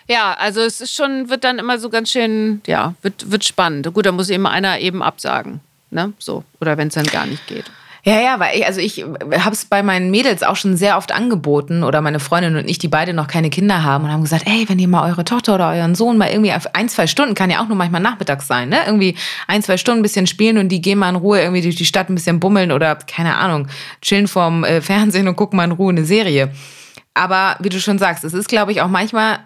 Ja, 0.07 0.33
also 0.33 0.61
es 0.61 0.81
ist 0.81 0.95
schon, 0.95 1.29
wird 1.29 1.43
dann 1.43 1.59
immer 1.59 1.79
so 1.79 1.89
ganz 1.89 2.11
schön, 2.11 2.61
ja, 2.67 2.93
wird, 3.01 3.31
wird 3.31 3.43
spannend. 3.43 3.91
Gut, 3.93 4.05
da 4.05 4.11
muss 4.11 4.29
eben 4.29 4.45
einer 4.45 4.79
eben 4.79 5.01
absagen. 5.01 5.61
Ne? 5.91 6.13
So. 6.19 6.43
Oder 6.59 6.77
wenn 6.77 6.89
es 6.89 6.95
dann 6.95 7.05
gar 7.05 7.25
nicht 7.25 7.45
geht. 7.47 7.65
Ja, 8.05 8.19
ja, 8.19 8.37
weil 8.37 8.57
ich, 8.57 8.65
also 8.65 8.81
ich 8.81 9.01
habe 9.01 9.53
es 9.53 9.63
bei 9.63 9.81
meinen 9.81 10.11
Mädels 10.11 10.43
auch 10.43 10.57
schon 10.57 10.75
sehr 10.75 10.97
oft 10.97 11.13
angeboten 11.13 11.83
oder 11.83 12.01
meine 12.01 12.19
Freundin 12.19 12.57
und 12.57 12.69
ich, 12.69 12.77
die 12.77 12.89
beide 12.89 13.13
noch 13.13 13.27
keine 13.27 13.49
Kinder 13.49 13.83
haben 13.83 14.03
und 14.03 14.11
haben 14.11 14.23
gesagt, 14.23 14.45
ey, 14.45 14.67
wenn 14.67 14.77
ihr 14.77 14.89
mal 14.89 15.09
eure 15.09 15.23
Tochter 15.23 15.55
oder 15.55 15.69
euren 15.69 15.95
Sohn 15.95 16.17
mal 16.17 16.29
irgendwie 16.29 16.51
ein, 16.51 16.89
zwei 16.89 17.07
Stunden, 17.07 17.33
kann 17.33 17.49
ja 17.49 17.63
auch 17.63 17.69
nur 17.69 17.77
manchmal 17.77 18.01
nachmittags 18.01 18.45
sein, 18.45 18.67
ne? 18.67 18.79
Irgendwie 18.85 19.15
ein, 19.47 19.63
zwei 19.63 19.77
Stunden 19.77 20.01
ein 20.01 20.03
bisschen 20.03 20.27
spielen 20.27 20.57
und 20.57 20.67
die 20.67 20.81
gehen 20.81 20.99
mal 20.99 21.07
in 21.07 21.15
Ruhe 21.15 21.39
irgendwie 21.39 21.61
durch 21.61 21.77
die 21.77 21.85
Stadt 21.85 22.09
ein 22.09 22.15
bisschen 22.15 22.41
bummeln 22.41 22.73
oder, 22.73 22.95
keine 22.95 23.37
Ahnung, 23.37 23.69
chillen 24.01 24.27
vorm 24.27 24.65
äh, 24.65 24.81
Fernsehen 24.81 25.29
und 25.29 25.37
gucken 25.37 25.55
mal 25.55 25.63
in 25.63 25.71
Ruhe 25.71 25.91
eine 25.91 26.03
Serie. 26.03 26.51
Aber 27.13 27.55
wie 27.61 27.69
du 27.69 27.79
schon 27.79 27.99
sagst, 27.99 28.25
es 28.25 28.33
ist, 28.33 28.49
glaube 28.49 28.73
ich, 28.73 28.81
auch 28.81 28.89
manchmal 28.89 29.39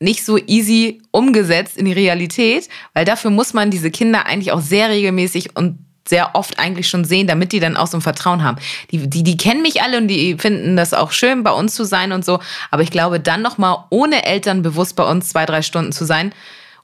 nicht 0.00 0.24
so 0.24 0.38
easy 0.38 1.00
umgesetzt 1.10 1.76
in 1.76 1.84
die 1.84 1.92
Realität, 1.92 2.68
weil 2.94 3.04
dafür 3.04 3.30
muss 3.30 3.52
man 3.54 3.70
diese 3.70 3.90
Kinder 3.90 4.26
eigentlich 4.26 4.52
auch 4.52 4.60
sehr 4.60 4.88
regelmäßig 4.90 5.56
und 5.56 5.78
sehr 6.08 6.34
oft 6.34 6.58
eigentlich 6.58 6.88
schon 6.88 7.04
sehen, 7.04 7.26
damit 7.26 7.52
die 7.52 7.60
dann 7.60 7.76
auch 7.76 7.86
so 7.86 7.98
ein 7.98 8.00
Vertrauen 8.00 8.42
haben. 8.42 8.56
Die, 8.90 9.08
die, 9.10 9.22
die 9.22 9.36
kennen 9.36 9.60
mich 9.60 9.82
alle 9.82 9.98
und 9.98 10.08
die 10.08 10.36
finden 10.38 10.76
das 10.76 10.94
auch 10.94 11.12
schön, 11.12 11.42
bei 11.42 11.50
uns 11.50 11.74
zu 11.74 11.84
sein 11.84 12.12
und 12.12 12.24
so. 12.24 12.38
Aber 12.70 12.82
ich 12.82 12.90
glaube, 12.90 13.20
dann 13.20 13.42
nochmal 13.42 13.84
ohne 13.90 14.24
Eltern 14.24 14.62
bewusst 14.62 14.96
bei 14.96 15.04
uns 15.04 15.28
zwei, 15.28 15.44
drei 15.44 15.60
Stunden 15.60 15.92
zu 15.92 16.06
sein 16.06 16.32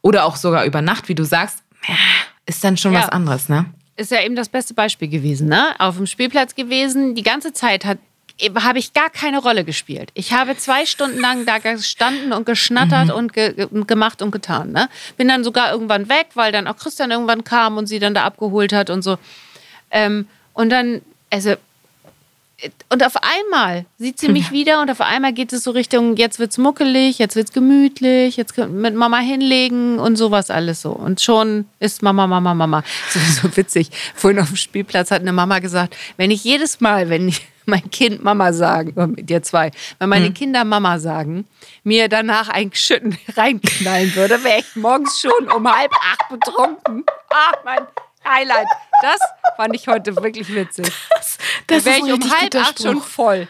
oder 0.03 0.27
auch 0.27 0.37
sogar 0.37 0.65
über 0.67 0.83
Nacht, 0.83 1.09
wie 1.09 1.15
du 1.15 1.25
sagst, 1.25 1.61
ist 2.45 2.63
dann 2.65 2.77
schon 2.77 2.93
Ja. 2.93 3.03
was 3.03 3.09
anderes, 3.09 3.49
ne? 3.49 3.67
ist 3.97 4.11
ja 4.11 4.21
eben 4.23 4.35
das 4.35 4.49
beste 4.49 4.75
Beispiel 4.75 5.07
gewesen, 5.07 5.49
ne? 5.49 5.69
Auf 5.79 5.97
dem 5.97 6.07
Spielplatz 6.07 6.57
gewesen, 6.57 7.15
die 7.15 7.23
ganze 7.23 7.53
Zeit 7.53 7.85
hat 7.85 7.99
habe 8.61 8.79
ich 8.81 8.93
gar 8.93 9.11
keine 9.11 9.39
Rolle 9.39 9.65
gespielt. 9.65 10.11
Ich 10.15 10.33
habe 10.33 10.57
zwei 10.57 10.87
Stunden 10.87 11.21
lang 11.21 11.47
da 11.47 11.59
gestanden 11.59 12.33
und 12.33 12.47
geschnattert 12.47 13.11
und 13.13 13.33
ge 13.33 13.53
ge- 13.55 13.69
gemacht 13.87 14.23
und 14.23 14.33
getan. 14.33 14.73
Ne? 14.73 14.89
Bin 15.17 15.29
dann 15.29 15.45
sogar 15.45 15.71
irgendwann 15.73 16.09
weg, 16.09 16.29
weil 16.35 16.51
dann 16.51 16.67
auch 16.67 16.77
Christian 16.77 17.11
irgendwann 17.13 17.45
kam 17.45 17.77
und 17.77 17.87
sie 17.87 18.01
dann 18.01 18.13
da 18.15 18.25
abgeholt 18.25 18.73
hat 18.73 18.91
und 18.91 19.03
so. 19.03 19.19
Ähm, 19.93 20.27
und 20.53 20.71
dann, 20.71 21.01
also, 21.31 21.55
und 22.89 23.05
auf 23.05 23.15
einmal 23.17 23.85
sieht 23.99 24.19
sie 24.19 24.29
mich 24.29 24.51
wieder 24.51 24.81
und 24.81 24.91
auf 24.91 25.01
einmal 25.01 25.33
geht 25.33 25.53
es 25.53 25.65
so 25.65 25.73
Richtung, 25.73 26.17
jetzt 26.17 26.39
wird's 26.39 26.57
muckelig, 26.57 27.19
jetzt 27.19 27.37
wird's 27.37 27.53
gemütlich, 27.53 28.37
jetzt 28.37 28.55
können 28.55 28.75
wir 28.75 28.81
mit 28.91 28.95
Mama 28.99 29.19
hinlegen 29.19 29.99
und 29.99 30.17
sowas 30.17 30.51
alles 30.51 30.81
so. 30.83 30.91
Und 30.91 31.21
schon 31.21 31.67
ist 31.79 32.03
Mama, 32.03 32.27
Mama, 32.27 32.55
Mama. 32.55 32.83
So, 33.11 33.21
so 33.49 33.57
witzig. 33.57 33.91
Vorhin 34.15 34.41
auf 34.41 34.49
dem 34.49 34.57
Spielplatz 34.57 35.11
hat 35.11 35.21
eine 35.21 35.33
Mama 35.33 35.59
gesagt, 35.61 35.97
wenn 36.17 36.31
ich 36.31 36.43
jedes 36.43 36.81
Mal, 36.81 37.11
wenn 37.11 37.29
ich 37.29 37.43
mein 37.67 37.91
Kind 37.91 38.23
Mama 38.23 38.53
sagen, 38.53 38.93
oder 38.93 39.07
mit 39.07 39.29
dir 39.29 39.43
zwei, 39.43 39.71
wenn 39.99 40.09
meine 40.09 40.33
Kinder 40.33 40.65
Mama 40.65 40.99
sagen, 40.99 41.47
mir 41.83 42.09
danach 42.09 42.49
ein 42.49 42.73
Schütten 42.73 43.17
reinknallen 43.37 44.15
würde, 44.15 44.43
wäre 44.45 44.61
ich 44.61 44.77
morgens 44.77 45.21
schon 45.21 45.51
um 45.51 45.71
halb 45.71 45.93
acht 45.93 46.29
betrunken. 46.29 47.05
Ah, 47.31 47.53
mein 47.65 47.87
Highlight. 48.27 48.69
Das 49.03 49.21
fand 49.57 49.75
ich 49.75 49.87
heute 49.89 50.17
wirklich 50.17 50.53
witzig. 50.55 50.87
Das 51.67 51.85
wäre 51.85 51.97
ist 51.97 52.03
ein 52.03 52.07
ich 52.07 52.13
um 52.13 52.31
halb 52.31 52.55
acht 52.55 52.83
schon 52.83 53.01
voll. 53.01 53.49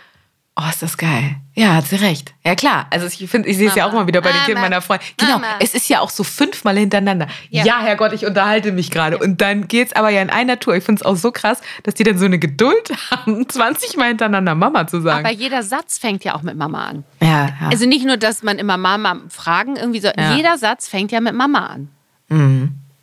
Oh, 0.56 0.68
ist 0.70 0.82
das 0.82 0.96
geil. 0.96 1.34
Ja, 1.54 1.74
hat 1.74 1.86
sie 1.88 1.96
recht. 1.96 2.32
Ja, 2.44 2.54
klar. 2.54 2.86
Also 2.90 3.06
ich 3.06 3.28
finde, 3.28 3.48
ich 3.48 3.56
sehe 3.56 3.68
es 3.68 3.74
ja 3.74 3.86
auch 3.86 3.92
mal 3.92 4.06
wieder 4.06 4.20
bei 4.20 4.28
den 4.28 4.34
Mama. 4.36 4.44
Kindern 4.46 4.62
meiner 4.62 4.82
Freundin. 4.82 5.06
Genau, 5.16 5.32
Mama. 5.32 5.56
es 5.58 5.74
ist 5.74 5.88
ja 5.88 5.98
auch 5.98 6.10
so 6.10 6.22
fünfmal 6.22 6.78
hintereinander. 6.78 7.26
Ja, 7.50 7.64
Ja. 7.64 7.80
Herrgott, 7.80 8.12
ich 8.12 8.24
unterhalte 8.24 8.70
mich 8.70 8.92
gerade. 8.92 9.18
Und 9.18 9.40
dann 9.40 9.66
geht's 9.66 9.94
aber 9.94 10.10
ja 10.10 10.22
in 10.22 10.30
einer 10.30 10.60
Tour. 10.60 10.76
Ich 10.76 10.84
finde 10.84 11.00
es 11.00 11.04
auch 11.04 11.16
so 11.16 11.32
krass, 11.32 11.60
dass 11.82 11.94
die 11.94 12.04
dann 12.04 12.18
so 12.18 12.24
eine 12.26 12.38
Geduld 12.38 12.92
haben, 13.10 13.48
20 13.48 13.96
Mal 13.96 14.08
hintereinander 14.08 14.54
Mama 14.54 14.86
zu 14.86 15.00
sagen. 15.00 15.26
Aber 15.26 15.34
jeder 15.34 15.64
Satz 15.64 15.98
fängt 15.98 16.22
ja 16.22 16.36
auch 16.36 16.42
mit 16.42 16.56
Mama 16.56 16.86
an. 16.86 17.04
ja, 17.20 17.46
ja. 17.46 17.68
Also 17.70 17.86
nicht 17.86 18.06
nur, 18.06 18.16
dass 18.16 18.44
man 18.44 18.58
immer 18.58 18.76
Mama 18.76 19.22
fragen, 19.30 19.74
irgendwie 19.74 20.00
so. 20.00 20.08
Ja. 20.16 20.36
Jeder 20.36 20.56
Satz 20.56 20.86
fängt 20.88 21.10
ja 21.10 21.20
mit 21.20 21.34
Mama 21.34 21.66
an. 21.66 21.88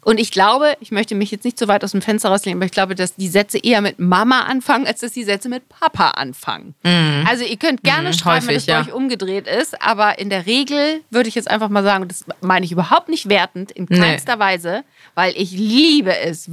Und 0.04 0.20
ich 0.20 0.32
glaube, 0.32 0.76
ich 0.80 0.90
möchte 0.92 1.14
mich 1.14 1.30
jetzt 1.30 1.46
nicht 1.46 1.60
so 1.60 1.68
weit 1.68 1.84
aus 1.84 1.92
dem 1.92 2.02
Fenster 2.02 2.30
rauslehnen, 2.30 2.58
aber 2.58 2.66
ich 2.66 2.72
glaube, 2.72 2.96
dass 2.96 3.16
die 3.16 3.28
Sätze 3.28 3.60
eher 3.60 3.82
mit 3.82 4.00
Mama 4.00 4.42
anfangen, 4.42 4.88
als 4.88 5.02
dass 5.02 5.12
die 5.12 5.24
Sätze 5.24 5.48
mit 5.48 5.70
Papa 5.70 6.10
anfangen. 6.12 6.74
Mhm. 6.84 7.26
Also 7.30 7.44
ihr 7.44 7.58
könnt 7.58 7.84
gerne 7.84 8.10
Mhm, 8.10 8.14
schreiben, 8.14 8.48
wenn 8.48 8.56
häufig, 8.56 8.58
es 8.58 8.66
bei 8.66 8.74
ja. 8.74 8.82
euch 8.82 8.92
umgedreht 8.94 9.48
ist, 9.48 9.80
aber 9.80 10.18
in 10.18 10.32
der 10.32 10.48
Regel 10.48 11.02
würde 11.12 11.30
ich 11.30 11.36
jetzt 11.36 11.50
einfach 11.52 11.70
mal 11.70 11.84
sagen, 11.84 12.08
das 12.08 12.26
meine 12.42 12.66
ich 12.66 12.72
überhaupt 12.72 13.10
nicht 13.10 13.30
wertend, 13.30 13.72
in 13.72 13.86
Nee. 13.90 14.00
keinster 14.00 14.40
Weise, 14.40 14.84
weil 15.14 15.34
ich 15.38 15.52
liebe 15.52 16.18
es, 16.18 16.50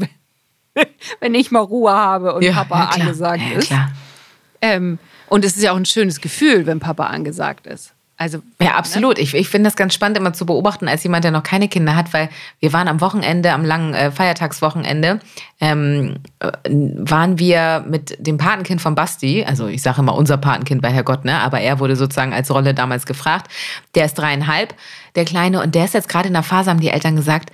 wenn 1.21 1.35
ich 1.35 1.50
mal 1.50 1.61
Ruhe 1.61 1.93
habe 1.93 2.35
und 2.35 2.47
Papa 2.52 2.87
klar. 2.87 2.95
angesagt 3.00 3.40
ja, 3.43 3.49
ja, 3.52 3.59
ist. 3.59 3.67
Klar. 3.69 3.93
Ähm, 4.61 4.99
und 5.28 5.45
es 5.45 5.57
ist 5.57 5.62
ja 5.62 5.73
auch 5.73 5.76
ein 5.76 5.87
schönes 5.87 6.21
Gefühl, 6.21 6.67
wenn 6.67 6.81
Papa 6.81 7.07
angesagt 7.07 7.67
ist. 7.67 7.95
Also 8.20 8.42
Ja, 8.60 8.75
absolut. 8.75 9.16
Ich, 9.16 9.32
ich 9.32 9.48
finde 9.48 9.68
das 9.68 9.76
ganz 9.76 9.94
spannend 9.94 10.18
immer 10.18 10.32
zu 10.32 10.44
beobachten, 10.44 10.88
als 10.88 11.04
jemand, 11.04 11.22
der 11.22 11.30
noch 11.30 11.44
keine 11.44 11.68
Kinder 11.68 11.94
hat, 11.94 12.12
weil 12.12 12.28
wir 12.58 12.72
waren 12.72 12.88
am 12.88 13.00
Wochenende, 13.00 13.52
am 13.52 13.64
langen 13.64 13.94
äh, 13.94 14.10
Feiertagswochenende, 14.10 15.20
ähm, 15.60 16.16
äh, 16.40 16.50
waren 16.64 17.38
wir 17.38 17.84
mit 17.88 18.16
dem 18.18 18.37
Patenkind 18.37 18.80
von 18.80 18.96
Basti, 18.96 19.44
also 19.44 19.68
ich 19.68 19.82
sage 19.82 20.00
immer 20.00 20.16
unser 20.16 20.37
Patenkind 20.37 20.82
bei 20.82 20.90
Herrgott, 20.90 21.25
ne? 21.25 21.38
aber 21.38 21.60
er 21.60 21.78
wurde 21.78 21.94
sozusagen 21.94 22.32
als 22.32 22.50
Rolle 22.50 22.75
damals 22.75 23.06
gefragt. 23.06 23.52
Der 23.94 24.06
ist 24.06 24.14
dreieinhalb, 24.14 24.75
der 25.14 25.25
Kleine, 25.25 25.62
und 25.62 25.76
der 25.76 25.84
ist 25.84 25.94
jetzt 25.94 26.08
gerade 26.08 26.26
in 26.26 26.34
der 26.34 26.42
Phase, 26.42 26.70
haben 26.70 26.80
die 26.80 26.90
Eltern 26.90 27.14
gesagt, 27.14 27.50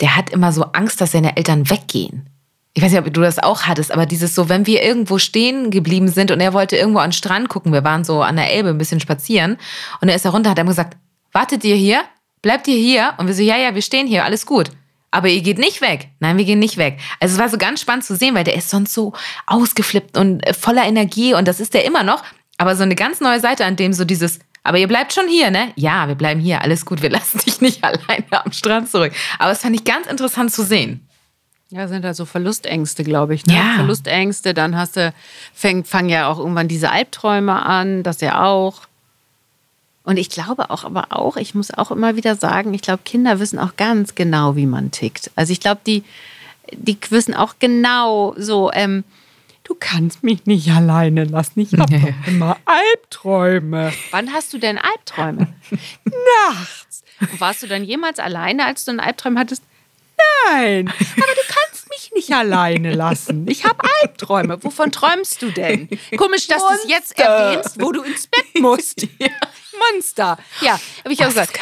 der 0.00 0.16
hat 0.16 0.30
immer 0.30 0.52
so 0.52 0.64
Angst, 0.72 1.02
dass 1.02 1.12
seine 1.12 1.36
Eltern 1.36 1.68
weggehen. 1.68 2.31
Ich 2.74 2.82
weiß 2.82 2.90
nicht, 2.90 3.06
ob 3.06 3.12
du 3.12 3.20
das 3.20 3.38
auch 3.38 3.62
hattest, 3.62 3.92
aber 3.92 4.06
dieses 4.06 4.34
so, 4.34 4.48
wenn 4.48 4.66
wir 4.66 4.82
irgendwo 4.82 5.18
stehen 5.18 5.70
geblieben 5.70 6.08
sind 6.08 6.30
und 6.30 6.40
er 6.40 6.54
wollte 6.54 6.76
irgendwo 6.76 7.00
an 7.00 7.10
den 7.10 7.12
Strand 7.12 7.50
gucken, 7.50 7.72
wir 7.72 7.84
waren 7.84 8.02
so 8.02 8.22
an 8.22 8.36
der 8.36 8.50
Elbe 8.50 8.70
ein 8.70 8.78
bisschen 8.78 9.00
spazieren 9.00 9.58
und 10.00 10.08
er 10.08 10.16
ist 10.16 10.24
da 10.24 10.30
runter, 10.30 10.50
hat 10.50 10.58
er 10.58 10.64
gesagt, 10.64 10.96
wartet 11.32 11.64
ihr 11.64 11.76
hier? 11.76 12.02
Bleibt 12.40 12.66
ihr 12.68 12.76
hier? 12.76 13.14
Und 13.18 13.26
wir 13.26 13.34
so, 13.34 13.42
ja, 13.42 13.58
ja, 13.58 13.74
wir 13.74 13.82
stehen 13.82 14.06
hier, 14.06 14.24
alles 14.24 14.46
gut. 14.46 14.70
Aber 15.10 15.28
ihr 15.28 15.42
geht 15.42 15.58
nicht 15.58 15.82
weg. 15.82 16.08
Nein, 16.20 16.38
wir 16.38 16.46
gehen 16.46 16.58
nicht 16.58 16.78
weg. 16.78 16.98
Also 17.20 17.34
es 17.34 17.38
war 17.38 17.50
so 17.50 17.58
ganz 17.58 17.82
spannend 17.82 18.04
zu 18.04 18.16
sehen, 18.16 18.34
weil 18.34 18.44
der 18.44 18.56
ist 18.56 18.70
sonst 18.70 18.94
so 18.94 19.12
ausgeflippt 19.46 20.16
und 20.16 20.44
äh, 20.46 20.54
voller 20.54 20.84
Energie 20.84 21.34
und 21.34 21.46
das 21.46 21.60
ist 21.60 21.74
der 21.74 21.84
immer 21.84 22.02
noch. 22.02 22.24
Aber 22.56 22.74
so 22.74 22.82
eine 22.82 22.94
ganz 22.94 23.20
neue 23.20 23.38
Seite, 23.38 23.66
an 23.66 23.76
dem 23.76 23.92
so 23.92 24.06
dieses, 24.06 24.38
aber 24.64 24.78
ihr 24.78 24.88
bleibt 24.88 25.12
schon 25.12 25.28
hier, 25.28 25.50
ne? 25.50 25.72
Ja, 25.76 26.08
wir 26.08 26.14
bleiben 26.14 26.40
hier, 26.40 26.62
alles 26.62 26.86
gut, 26.86 27.02
wir 27.02 27.10
lassen 27.18 27.38
dich 27.38 27.60
nicht 27.60 27.84
alleine 27.84 28.44
am 28.44 28.52
Strand 28.52 28.90
zurück. 28.90 29.12
Aber 29.38 29.50
das 29.50 29.60
fand 29.60 29.76
ich 29.76 29.84
ganz 29.84 30.06
interessant 30.06 30.52
zu 30.52 30.62
sehen. 30.62 31.06
Ja, 31.72 31.88
sind 31.88 32.04
da 32.04 32.12
so 32.12 32.26
Verlustängste, 32.26 33.02
glaube 33.02 33.34
ich. 33.34 33.46
Ne? 33.46 33.54
Ja. 33.54 33.72
Verlustängste, 33.76 34.52
dann 34.52 34.76
hast 34.76 34.96
du, 34.96 35.12
fängt, 35.54 35.88
fangen 35.88 36.10
ja 36.10 36.28
auch 36.28 36.38
irgendwann 36.38 36.68
diese 36.68 36.90
Albträume 36.90 37.64
an, 37.64 38.02
das 38.02 38.20
ja 38.20 38.44
auch. 38.44 38.82
Und 40.04 40.18
ich 40.18 40.28
glaube 40.28 40.68
auch, 40.70 40.84
aber 40.84 41.06
auch, 41.10 41.38
ich 41.38 41.54
muss 41.54 41.70
auch 41.72 41.90
immer 41.90 42.14
wieder 42.14 42.36
sagen, 42.36 42.74
ich 42.74 42.82
glaube, 42.82 43.04
Kinder 43.04 43.40
wissen 43.40 43.58
auch 43.58 43.76
ganz 43.76 44.14
genau, 44.14 44.54
wie 44.54 44.66
man 44.66 44.90
tickt. 44.90 45.30
Also 45.34 45.52
ich 45.52 45.60
glaube, 45.60 45.80
die, 45.86 46.04
die 46.72 46.98
wissen 47.08 47.32
auch 47.34 47.54
genau 47.58 48.34
so, 48.36 48.70
ähm, 48.74 49.02
du 49.64 49.74
kannst 49.78 50.22
mich 50.22 50.44
nicht 50.44 50.70
alleine 50.72 51.24
lassen. 51.24 51.60
Ich 51.60 51.72
habe 51.72 51.90
Nee. 51.90 52.14
immer 52.26 52.58
Albträume. 52.66 53.94
Wann 54.10 54.30
hast 54.34 54.52
du 54.52 54.58
denn 54.58 54.76
Albträume? 54.76 55.48
Nachts. 56.50 57.02
Und 57.20 57.40
warst 57.40 57.62
du 57.62 57.66
dann 57.66 57.82
jemals 57.82 58.18
alleine, 58.18 58.66
als 58.66 58.84
du 58.84 58.90
einen 58.90 59.00
Albtraum 59.00 59.38
hattest? 59.38 59.62
Nein, 60.46 60.88
aber 60.88 61.34
du 61.34 61.54
kannst 61.54 61.88
mich 61.88 62.10
nicht 62.14 62.32
alleine 62.32 62.94
lassen. 62.94 63.46
Ich 63.48 63.64
habe 63.64 63.78
Albträume. 64.02 64.62
Wovon 64.62 64.90
träumst 64.90 65.40
du 65.42 65.50
denn? 65.50 65.88
Komisch, 66.16 66.46
dass 66.48 66.62
du 66.62 66.74
es 66.74 66.88
jetzt 66.88 67.18
erwähnst, 67.18 67.80
wo 67.80 67.92
du 67.92 68.02
ins 68.02 68.26
Bett 68.26 68.60
musst. 68.60 69.06
Monster. 69.92 70.38
Ja, 70.60 70.78
habe 71.04 71.12
ich 71.12 71.20
auch 71.22 71.28
gesagt. 71.28 71.58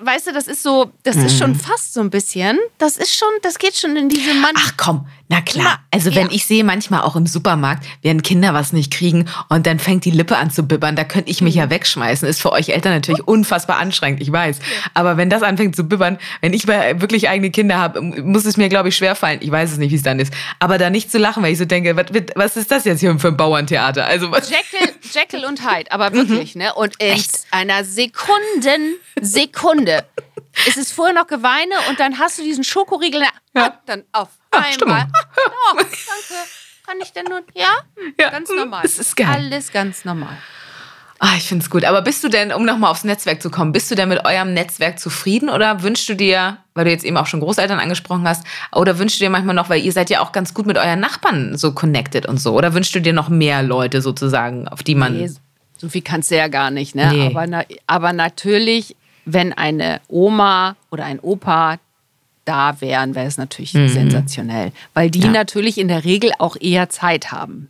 Weißt 0.00 0.26
du, 0.26 0.32
das 0.32 0.48
ist 0.48 0.62
so, 0.62 0.92
das 1.02 1.16
ist 1.16 1.38
schon 1.38 1.54
fast 1.54 1.92
so 1.92 2.00
ein 2.00 2.08
bisschen, 2.08 2.58
das 2.78 2.96
ist 2.96 3.14
schon, 3.14 3.28
das 3.42 3.58
geht 3.58 3.76
schon 3.76 3.96
in 3.96 4.08
diese 4.08 4.32
Mann. 4.34 4.54
Ach 4.56 4.72
komm, 4.78 5.06
na 5.32 5.40
klar. 5.40 5.78
Also 5.90 6.14
wenn 6.14 6.26
ja. 6.28 6.32
ich 6.34 6.44
sehe 6.44 6.62
manchmal 6.62 7.00
auch 7.00 7.16
im 7.16 7.26
Supermarkt, 7.26 7.86
wenn 8.02 8.22
Kinder 8.22 8.52
was 8.52 8.72
nicht 8.74 8.92
kriegen 8.92 9.28
und 9.48 9.66
dann 9.66 9.78
fängt 9.78 10.04
die 10.04 10.10
Lippe 10.10 10.36
an 10.36 10.50
zu 10.50 10.62
bibbern, 10.64 10.94
da 10.94 11.04
könnte 11.04 11.30
ich 11.30 11.40
mich 11.40 11.54
Mhm. 11.54 11.60
ja 11.60 11.70
wegschmeißen. 11.70 12.28
Ist 12.28 12.42
für 12.42 12.52
euch 12.52 12.68
Eltern 12.68 12.92
natürlich 12.92 13.26
unfassbar 13.26 13.78
anstrengend, 13.78 14.20
ich 14.20 14.30
weiß. 14.30 14.58
Aber 14.94 15.16
wenn 15.16 15.30
das 15.30 15.42
anfängt 15.42 15.74
zu 15.74 15.84
bibbern, 15.84 16.18
wenn 16.42 16.52
ich 16.52 16.66
mal 16.66 17.00
wirklich 17.00 17.28
eigene 17.30 17.50
Kinder 17.50 17.78
habe, 17.78 18.00
muss 18.02 18.44
es 18.44 18.56
mir, 18.58 18.68
glaube 18.68 18.90
ich, 18.90 18.96
schwerfallen. 18.96 19.38
Ich 19.42 19.50
weiß 19.50 19.72
es 19.72 19.78
nicht, 19.78 19.90
wie 19.90 19.96
es 19.96 20.02
dann 20.02 20.18
ist. 20.20 20.32
Aber 20.58 20.76
da 20.78 20.90
nicht 20.90 21.10
zu 21.10 21.16
lachen, 21.18 21.42
weil 21.42 21.52
ich 21.52 21.58
so 21.58 21.64
denke, 21.64 21.96
was, 21.96 22.06
was 22.34 22.56
ist 22.58 22.70
das 22.70 22.84
jetzt 22.84 23.00
hier 23.00 23.18
für 23.18 23.28
ein 23.28 23.36
Bauerntheater? 23.38 24.04
Also 24.06 24.30
was? 24.30 24.50
Jekyll, 24.50 24.94
Jekyll 25.12 25.44
und 25.46 25.60
Hyde, 25.66 25.90
aber 25.92 26.12
wirklich, 26.12 26.54
ne? 26.56 26.74
Und 26.74 26.94
in 27.00 27.22
einer 27.50 27.84
Sekunden, 27.84 28.96
Sekunde 29.20 30.04
ist 30.66 30.76
es 30.76 30.92
vorher 30.92 31.14
noch 31.14 31.26
Geweine 31.26 31.74
und 31.88 31.98
dann 32.00 32.18
hast 32.18 32.38
du 32.38 32.42
diesen 32.42 32.64
Schokoriegel 32.64 33.22
Ja. 33.54 33.78
dann 33.86 34.02
auf 34.12 34.28
Ah, 34.52 34.64
Stimmung. 34.72 34.94
einmal. 34.94 35.12
Oh, 35.36 35.76
danke. 35.76 36.48
Kann 36.86 36.96
ich 37.00 37.12
denn 37.12 37.24
nun? 37.24 37.42
Ja? 37.54 37.70
Ja, 38.20 38.30
Ganz 38.30 38.48
hm, 38.50 38.56
normal. 38.56 38.80
das 38.82 38.98
ist 38.98 39.16
geil. 39.16 39.28
Alles 39.28 39.72
ganz 39.72 40.04
normal. 40.04 40.36
Ah, 41.24 41.34
ich 41.36 41.44
finde 41.44 41.62
es 41.62 41.70
gut. 41.70 41.84
Aber 41.84 42.02
bist 42.02 42.24
du 42.24 42.28
denn, 42.28 42.52
um 42.52 42.64
nochmal 42.64 42.90
aufs 42.90 43.04
Netzwerk 43.04 43.40
zu 43.40 43.48
kommen, 43.48 43.70
bist 43.70 43.88
du 43.90 43.94
denn 43.94 44.08
mit 44.08 44.24
eurem 44.24 44.52
Netzwerk 44.54 44.98
zufrieden 44.98 45.48
oder 45.50 45.82
wünschst 45.84 46.08
du 46.08 46.14
dir, 46.16 46.56
weil 46.74 46.84
du 46.84 46.90
jetzt 46.90 47.04
eben 47.04 47.16
auch 47.16 47.26
schon 47.26 47.38
Großeltern 47.38 47.78
angesprochen 47.78 48.26
hast, 48.26 48.44
oder 48.72 48.98
wünschst 48.98 49.20
du 49.20 49.24
dir 49.24 49.30
manchmal 49.30 49.54
noch, 49.54 49.68
weil 49.70 49.80
ihr 49.80 49.92
seid 49.92 50.10
ja 50.10 50.20
auch 50.20 50.32
ganz 50.32 50.52
gut 50.52 50.66
mit 50.66 50.76
euren 50.76 50.98
Nachbarn 50.98 51.56
so 51.56 51.72
connected 51.72 52.26
und 52.26 52.38
so, 52.38 52.54
oder 52.54 52.74
wünschst 52.74 52.92
du 52.96 53.00
dir 53.00 53.12
noch 53.12 53.28
mehr 53.28 53.62
Leute 53.62 54.02
sozusagen, 54.02 54.66
auf 54.66 54.82
die 54.82 54.96
man. 54.96 55.16
Nee, 55.16 55.30
so 55.76 55.88
viel 55.88 56.02
kannst 56.02 56.32
du 56.32 56.36
ja 56.36 56.48
gar 56.48 56.72
nicht, 56.72 56.96
ne? 56.96 57.12
Nee. 57.12 57.26
Aber, 57.28 57.46
na, 57.46 57.62
aber 57.86 58.12
natürlich, 58.12 58.96
wenn 59.24 59.52
eine 59.52 60.00
Oma 60.08 60.74
oder 60.90 61.04
ein 61.04 61.20
Opa 61.20 61.78
da 62.44 62.80
wären, 62.80 63.14
wäre 63.14 63.26
es 63.26 63.38
natürlich 63.38 63.72
sensationell. 63.72 64.72
Weil 64.94 65.10
die 65.10 65.20
Mhm. 65.20 65.24
Ja. 65.26 65.30
natürlich 65.32 65.78
in 65.78 65.88
der 65.88 66.04
Regel 66.04 66.32
auch 66.38 66.56
eher 66.60 66.88
Zeit 66.88 67.30
haben. 67.32 67.68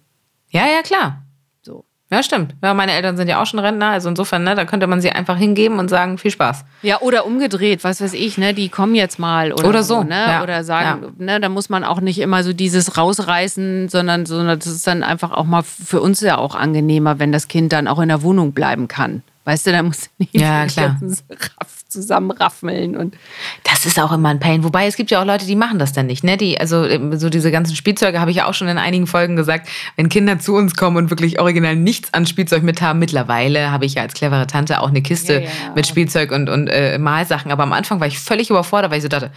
Ja, 0.50 0.62
ja, 0.66 0.82
klar. 0.82 1.22
So. 1.62 1.84
Ja, 2.10 2.22
stimmt. 2.22 2.54
Ja, 2.62 2.74
meine 2.74 2.92
Eltern 2.92 3.16
sind 3.16 3.28
ja 3.28 3.40
auch 3.40 3.46
schon 3.46 3.58
Rentner, 3.58 3.88
also 3.88 4.08
insofern, 4.10 4.44
ne, 4.44 4.54
da 4.54 4.64
könnte 4.66 4.86
man 4.86 5.00
sie 5.00 5.10
einfach 5.10 5.36
hingeben 5.38 5.78
und 5.78 5.88
sagen, 5.88 6.18
viel 6.18 6.30
Spaß. 6.30 6.64
Ja, 6.82 7.00
oder 7.00 7.24
umgedreht, 7.26 7.84
was 7.84 8.00
weiß 8.02 8.12
ich, 8.12 8.36
ne? 8.36 8.52
Die 8.52 8.68
kommen 8.68 8.94
jetzt 8.94 9.18
mal 9.18 9.52
oder, 9.52 9.66
Oder 9.68 9.82
so, 9.82 10.02
ne? 10.02 10.14
ja, 10.14 10.42
Oder 10.42 10.62
sagen, 10.64 11.14
ne, 11.18 11.40
da 11.40 11.48
muss 11.48 11.70
man 11.70 11.84
auch 11.84 12.00
nicht 12.02 12.18
immer 12.18 12.44
so 12.44 12.52
dieses 12.52 12.98
rausreißen, 12.98 13.88
sondern, 13.88 14.26
sondern 14.26 14.58
das 14.58 14.68
ist 14.68 14.86
dann 14.86 15.02
einfach 15.02 15.32
auch 15.32 15.44
mal 15.44 15.62
für 15.62 16.00
uns 16.02 16.20
ja 16.20 16.36
auch 16.38 16.54
angenehmer, 16.54 17.18
wenn 17.18 17.32
das 17.32 17.48
Kind 17.48 17.72
dann 17.72 17.88
auch 17.88 17.98
in 17.98 18.08
der 18.08 18.22
Wohnung 18.22 18.52
bleiben 18.52 18.88
kann. 18.88 19.22
Weißt 19.44 19.66
du, 19.66 19.72
da 19.72 19.82
muss 19.82 20.08
nicht 20.18 20.34
Ja, 20.34 20.66
klar. 20.66 20.96
ganzen 21.00 21.18
Raff 21.30 21.81
zusammenraffeln 21.92 22.96
und 22.96 23.16
Das 23.64 23.86
ist 23.86 24.00
auch 24.00 24.12
immer 24.12 24.30
ein 24.30 24.40
Pain. 24.40 24.64
Wobei 24.64 24.86
es 24.86 24.96
gibt 24.96 25.10
ja 25.10 25.20
auch 25.20 25.26
Leute, 25.26 25.46
die 25.46 25.56
machen 25.56 25.78
das 25.78 25.92
dann 25.92 26.06
nicht. 26.06 26.24
Ne? 26.24 26.36
Die, 26.36 26.58
also 26.58 26.84
ähm, 26.84 27.16
so 27.18 27.28
diese 27.28 27.50
ganzen 27.50 27.76
Spielzeuge 27.76 28.20
habe 28.20 28.30
ich 28.30 28.38
ja 28.38 28.46
auch 28.46 28.54
schon 28.54 28.68
in 28.68 28.78
einigen 28.78 29.06
Folgen 29.06 29.36
gesagt. 29.36 29.68
Wenn 29.96 30.08
Kinder 30.08 30.38
zu 30.38 30.54
uns 30.54 30.74
kommen 30.74 30.96
und 30.96 31.10
wirklich 31.10 31.38
original 31.38 31.76
nichts 31.76 32.12
an 32.14 32.26
Spielzeug 32.26 32.62
mit 32.62 32.80
haben, 32.80 32.98
mittlerweile 32.98 33.70
habe 33.70 33.84
ich 33.84 33.94
ja 33.94 34.02
als 34.02 34.14
clevere 34.14 34.46
Tante 34.46 34.80
auch 34.80 34.88
eine 34.88 35.02
Kiste 35.02 35.34
Ja, 35.34 35.40
ja. 35.40 35.48
mit 35.74 35.86
Spielzeug 35.86 36.32
und, 36.32 36.48
und 36.48 36.68
äh, 36.68 36.98
Malsachen. 36.98 37.52
Aber 37.52 37.62
am 37.62 37.72
Anfang 37.72 38.00
war 38.00 38.06
ich 38.06 38.18
völlig 38.18 38.50
überfordert, 38.50 38.90
weil 38.90 38.98
ich 38.98 39.02
so 39.02 39.08
dachte, 39.08 39.30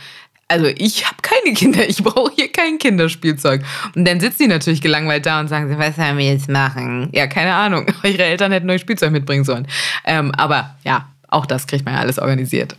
also 0.47 0.67
ich 0.77 1.05
habe 1.05 1.17
keine 1.21 1.55
Kinder, 1.55 1.87
ich 1.87 2.03
brauche 2.03 2.31
hier 2.35 2.51
kein 2.51 2.77
Kinderspielzeug. 2.77 3.63
Und 3.95 4.07
dann 4.07 4.19
sitzen 4.19 4.43
die 4.43 4.47
natürlich 4.47 4.81
gelangweilt 4.81 5.25
da 5.25 5.39
und 5.39 5.47
sagen, 5.47 5.69
sie, 5.69 5.77
was 5.77 5.95
sollen 5.95 6.17
wir 6.17 6.25
jetzt 6.25 6.49
machen? 6.49 7.09
Ja, 7.13 7.27
keine 7.27 7.55
Ahnung. 7.55 7.87
Ihre 8.03 8.23
Eltern 8.23 8.51
hätten 8.51 8.69
euch 8.69 8.81
Spielzeug 8.81 9.11
mitbringen 9.11 9.43
sollen. 9.43 9.67
Ähm, 10.05 10.31
aber 10.35 10.75
ja, 10.83 11.07
auch 11.29 11.45
das 11.45 11.67
kriegt 11.67 11.85
man 11.85 11.95
ja 11.95 11.99
alles 11.99 12.19
organisiert. 12.19 12.75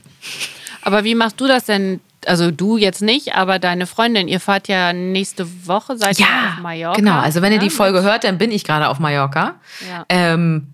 Aber 0.82 1.04
wie 1.04 1.14
machst 1.14 1.40
du 1.40 1.46
das 1.46 1.64
denn? 1.64 2.00
Also 2.26 2.50
du 2.50 2.76
jetzt 2.76 3.02
nicht, 3.02 3.34
aber 3.34 3.58
deine 3.58 3.86
Freundin, 3.86 4.26
ihr 4.26 4.40
fahrt 4.40 4.66
ja 4.66 4.92
nächste 4.92 5.46
Woche, 5.66 5.96
seid 5.96 6.18
ihr 6.18 6.26
auf 6.26 6.60
Mallorca. 6.60 6.96
Genau, 6.96 7.18
also 7.18 7.40
wenn 7.40 7.52
ihr 7.52 7.60
die 7.60 7.66
ne? 7.66 7.70
Folge 7.70 8.02
hört, 8.02 8.24
dann 8.24 8.38
bin 8.38 8.50
ich 8.50 8.64
gerade 8.64 8.88
auf 8.88 8.98
Mallorca. 8.98 9.54
Ja. 9.88 10.04
Ähm, 10.08 10.68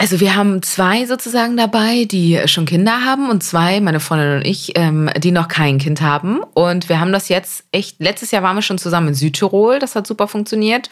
also 0.00 0.20
wir 0.20 0.36
haben 0.36 0.62
zwei 0.62 1.06
sozusagen 1.06 1.56
dabei, 1.56 2.04
die 2.04 2.40
schon 2.46 2.66
Kinder 2.66 3.04
haben 3.04 3.30
und 3.30 3.42
zwei, 3.42 3.80
meine 3.80 3.98
Freundin 3.98 4.36
und 4.36 4.46
ich, 4.46 4.78
ähm, 4.78 5.10
die 5.18 5.32
noch 5.32 5.48
kein 5.48 5.78
Kind 5.78 6.00
haben. 6.00 6.40
Und 6.54 6.88
wir 6.88 7.00
haben 7.00 7.10
das 7.10 7.28
jetzt 7.28 7.64
echt, 7.72 7.98
letztes 7.98 8.30
Jahr 8.30 8.44
waren 8.44 8.54
wir 8.54 8.62
schon 8.62 8.78
zusammen 8.78 9.08
in 9.08 9.14
Südtirol, 9.14 9.80
das 9.80 9.96
hat 9.96 10.06
super 10.06 10.28
funktioniert. 10.28 10.88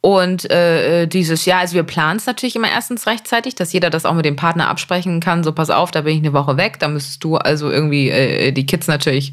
Und 0.00 0.48
äh, 0.50 1.06
dieses 1.06 1.44
Jahr, 1.44 1.60
also 1.60 1.74
wir 1.74 1.82
planen 1.82 2.18
es 2.18 2.26
natürlich 2.26 2.54
immer 2.54 2.70
erstens 2.70 3.06
rechtzeitig, 3.06 3.56
dass 3.56 3.72
jeder 3.72 3.90
das 3.90 4.04
auch 4.04 4.14
mit 4.14 4.24
dem 4.24 4.36
Partner 4.36 4.68
absprechen 4.68 5.18
kann. 5.18 5.42
So, 5.42 5.52
pass 5.52 5.70
auf, 5.70 5.90
da 5.90 6.02
bin 6.02 6.14
ich 6.14 6.20
eine 6.20 6.32
Woche 6.32 6.56
weg, 6.56 6.78
da 6.78 6.86
müsstest 6.86 7.24
du 7.24 7.36
also 7.36 7.68
irgendwie 7.68 8.08
äh, 8.08 8.52
die 8.52 8.64
Kids 8.64 8.86
natürlich 8.86 9.32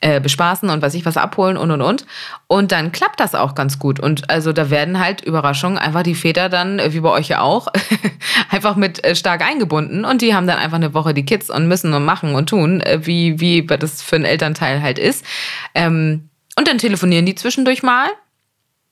äh, 0.00 0.20
bespaßen 0.20 0.70
und 0.70 0.80
was 0.80 0.94
ich 0.94 1.04
was 1.04 1.16
abholen 1.16 1.58
und 1.58 1.70
und 1.70 1.82
und. 1.82 2.06
Und 2.46 2.72
dann 2.72 2.90
klappt 2.92 3.20
das 3.20 3.34
auch 3.34 3.54
ganz 3.54 3.78
gut. 3.78 4.00
Und 4.00 4.30
also 4.30 4.52
da 4.52 4.70
werden 4.70 4.98
halt 4.98 5.20
Überraschungen 5.20 5.76
einfach 5.76 6.04
die 6.04 6.14
Väter 6.14 6.48
dann, 6.48 6.78
äh, 6.78 6.94
wie 6.94 7.00
bei 7.00 7.10
euch 7.10 7.28
ja 7.28 7.40
auch, 7.40 7.68
einfach 8.50 8.76
mit 8.76 9.04
äh, 9.04 9.14
stark 9.14 9.42
eingebunden 9.42 10.06
und 10.06 10.22
die 10.22 10.34
haben 10.34 10.46
dann 10.46 10.58
einfach 10.58 10.76
eine 10.76 10.94
Woche 10.94 11.12
die 11.12 11.24
Kids 11.24 11.50
und 11.50 11.68
müssen 11.68 11.92
und 11.92 12.04
machen 12.04 12.34
und 12.34 12.48
tun, 12.48 12.80
äh, 12.80 13.00
wie, 13.02 13.40
wie 13.40 13.66
das 13.66 14.00
für 14.00 14.16
einen 14.16 14.24
Elternteil 14.24 14.80
halt 14.80 14.98
ist. 14.98 15.24
Ähm, 15.74 16.30
und 16.56 16.66
dann 16.66 16.78
telefonieren 16.78 17.26
die 17.26 17.34
zwischendurch 17.34 17.82
mal. 17.82 18.08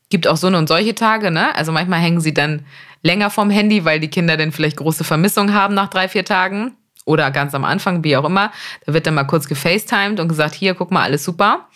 Gibt 0.08 0.26
auch 0.28 0.36
so 0.36 0.46
eine 0.46 0.58
und 0.58 0.68
solche 0.68 0.94
Tage, 0.94 1.30
ne? 1.30 1.54
Also 1.54 1.72
manchmal 1.72 2.00
hängen 2.00 2.20
sie 2.20 2.34
dann 2.34 2.64
länger 3.02 3.30
vom 3.30 3.50
Handy, 3.50 3.84
weil 3.84 4.00
die 4.00 4.08
Kinder 4.08 4.36
dann 4.36 4.52
vielleicht 4.52 4.76
große 4.76 5.04
Vermissung 5.04 5.52
haben 5.52 5.75
nach 5.75 5.88
drei, 5.88 6.08
vier 6.08 6.25
Tagen. 6.25 6.72
oder 7.04 7.30
ganz 7.30 7.54
am 7.54 7.64
Anfang, 7.64 8.02
wie 8.02 8.16
auch 8.16 8.25
immer. 8.25 8.50
Da 8.84 8.92
wird 8.92 9.06
dann 9.06 9.14
mal 9.14 9.25
kurz 9.25 9.46
gefacetimed 9.46 10.18
und 10.18 10.26
gesagt, 10.28 10.54
hier, 10.56 10.75
guck 10.75 10.90
mal, 10.90 11.02
alles 11.02 11.22
super. 11.25 11.68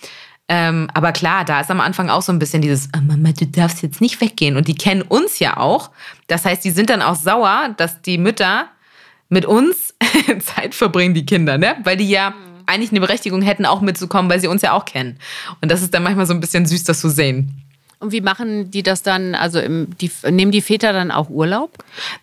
Ähm, 0.48 0.88
aber 0.92 1.12
klar, 1.12 1.44
da 1.44 1.60
ist 1.60 1.70
am 1.70 1.80
Anfang 1.80 2.10
auch 2.10 2.22
so 2.22 2.32
ein 2.32 2.40
bisschen 2.40 2.60
dieses, 2.60 2.88
oh 2.96 3.00
Mama, 3.00 3.30
du 3.30 3.46
darfst 3.46 3.82
jetzt 3.84 4.00
nicht 4.00 4.20
weggehen. 4.20 4.56
Und 4.56 4.66
die 4.66 4.74
kennen 4.74 5.02
uns 5.02 5.38
ja 5.38 5.56
auch. 5.56 5.90
Das 6.26 6.44
heißt, 6.44 6.64
die 6.64 6.72
sind 6.72 6.90
dann 6.90 7.02
auch 7.02 7.14
sauer, 7.14 7.72
dass 7.76 8.02
die 8.02 8.18
Mütter 8.18 8.66
mit 9.28 9.46
uns 9.46 9.94
Zeit 10.40 10.74
verbringen, 10.74 11.14
die 11.14 11.24
Kinder, 11.24 11.56
ne? 11.56 11.76
Weil 11.84 11.96
die 11.96 12.08
ja 12.08 12.34
eigentlich 12.66 12.90
eine 12.90 12.98
Berechtigung 12.98 13.42
hätten, 13.42 13.64
auch 13.64 13.80
mitzukommen, 13.80 14.28
weil 14.28 14.40
sie 14.40 14.48
uns 14.48 14.62
ja 14.62 14.72
auch 14.72 14.84
kennen. 14.84 15.20
Und 15.60 15.70
das 15.70 15.82
ist 15.82 15.94
dann 15.94 16.02
manchmal 16.02 16.26
so 16.26 16.34
ein 16.34 16.40
bisschen 16.40 16.66
süß, 16.66 16.82
das 16.82 17.00
zu 17.00 17.08
sehen. 17.08 17.62
Und 18.00 18.12
wie 18.12 18.22
machen 18.22 18.70
die 18.70 18.82
das 18.82 19.02
dann? 19.02 19.34
Also 19.34 19.60
im, 19.60 19.96
die, 19.98 20.10
nehmen 20.28 20.50
die 20.50 20.62
Väter 20.62 20.92
dann 20.92 21.10
auch 21.10 21.28
Urlaub? 21.28 21.72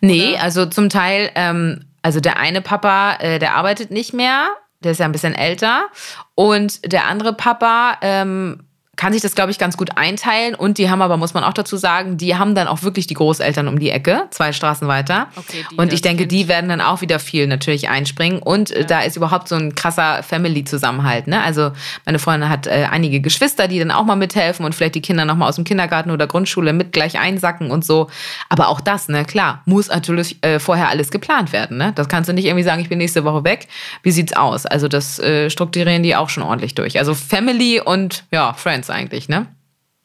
Nee, 0.00 0.36
also 0.36 0.66
zum 0.66 0.90
Teil, 0.90 1.30
ähm, 1.34 1.84
also 2.02 2.20
der 2.20 2.38
eine 2.38 2.60
Papa, 2.60 3.14
äh, 3.20 3.38
der 3.38 3.54
arbeitet 3.54 3.90
nicht 3.90 4.12
mehr, 4.12 4.48
der 4.80 4.92
ist 4.92 4.98
ja 4.98 5.06
ein 5.06 5.12
bisschen 5.12 5.34
älter. 5.34 5.86
Und 6.34 6.92
der 6.92 7.06
andere 7.06 7.32
Papa 7.32 7.96
ähm, 8.02 8.67
kann 8.98 9.12
sich 9.12 9.22
das, 9.22 9.34
glaube 9.34 9.50
ich, 9.52 9.58
ganz 9.58 9.76
gut 9.76 9.96
einteilen. 9.96 10.54
Und 10.54 10.76
die 10.76 10.90
haben 10.90 11.00
aber, 11.00 11.16
muss 11.16 11.32
man 11.32 11.44
auch 11.44 11.54
dazu 11.54 11.76
sagen, 11.76 12.18
die 12.18 12.36
haben 12.36 12.54
dann 12.54 12.66
auch 12.66 12.82
wirklich 12.82 13.06
die 13.06 13.14
Großeltern 13.14 13.68
um 13.68 13.78
die 13.78 13.90
Ecke, 13.90 14.24
zwei 14.30 14.52
Straßen 14.52 14.88
weiter. 14.88 15.28
Okay, 15.36 15.64
und 15.76 15.92
ich 15.92 16.02
denke, 16.02 16.24
Kind- 16.24 16.32
die 16.32 16.48
werden 16.48 16.68
dann 16.68 16.80
auch 16.80 17.00
wieder 17.00 17.20
viel 17.20 17.46
natürlich 17.46 17.88
einspringen. 17.88 18.40
Und 18.42 18.72
äh, 18.72 18.84
da 18.84 19.00
ist 19.00 19.16
überhaupt 19.16 19.48
so 19.48 19.54
ein 19.54 19.76
krasser 19.76 20.22
Family-Zusammenhalt. 20.24 21.28
Ne? 21.28 21.40
Also 21.40 21.70
meine 22.04 22.18
Freundin 22.18 22.50
hat 22.50 22.66
äh, 22.66 22.88
einige 22.90 23.20
Geschwister, 23.20 23.68
die 23.68 23.78
dann 23.78 23.92
auch 23.92 24.04
mal 24.04 24.16
mithelfen 24.16 24.66
und 24.66 24.74
vielleicht 24.74 24.96
die 24.96 25.00
Kinder 25.00 25.24
nochmal 25.24 25.48
aus 25.48 25.54
dem 25.54 25.64
Kindergarten 25.64 26.10
oder 26.10 26.26
Grundschule 26.26 26.72
mit 26.72 26.92
gleich 26.92 27.20
einsacken 27.20 27.70
und 27.70 27.84
so. 27.84 28.08
Aber 28.48 28.66
auch 28.68 28.80
das, 28.80 29.08
ne, 29.08 29.24
klar, 29.24 29.62
muss 29.64 29.88
natürlich 29.88 30.42
äh, 30.42 30.58
vorher 30.58 30.88
alles 30.88 31.12
geplant 31.12 31.52
werden. 31.52 31.78
Ne? 31.78 31.92
Das 31.94 32.08
kannst 32.08 32.28
du 32.28 32.32
nicht 32.34 32.46
irgendwie 32.46 32.64
sagen, 32.64 32.82
ich 32.82 32.88
bin 32.88 32.98
nächste 32.98 33.22
Woche 33.22 33.44
weg. 33.44 33.68
Wie 34.02 34.10
sieht's 34.10 34.32
aus? 34.32 34.66
Also 34.66 34.88
das 34.88 35.20
äh, 35.20 35.50
strukturieren 35.50 36.02
die 36.02 36.16
auch 36.16 36.30
schon 36.30 36.42
ordentlich 36.42 36.74
durch. 36.74 36.98
Also 36.98 37.14
Family 37.14 37.80
und 37.80 38.24
ja, 38.32 38.52
Friends 38.54 38.87
eigentlich, 38.90 39.28
ne? 39.28 39.46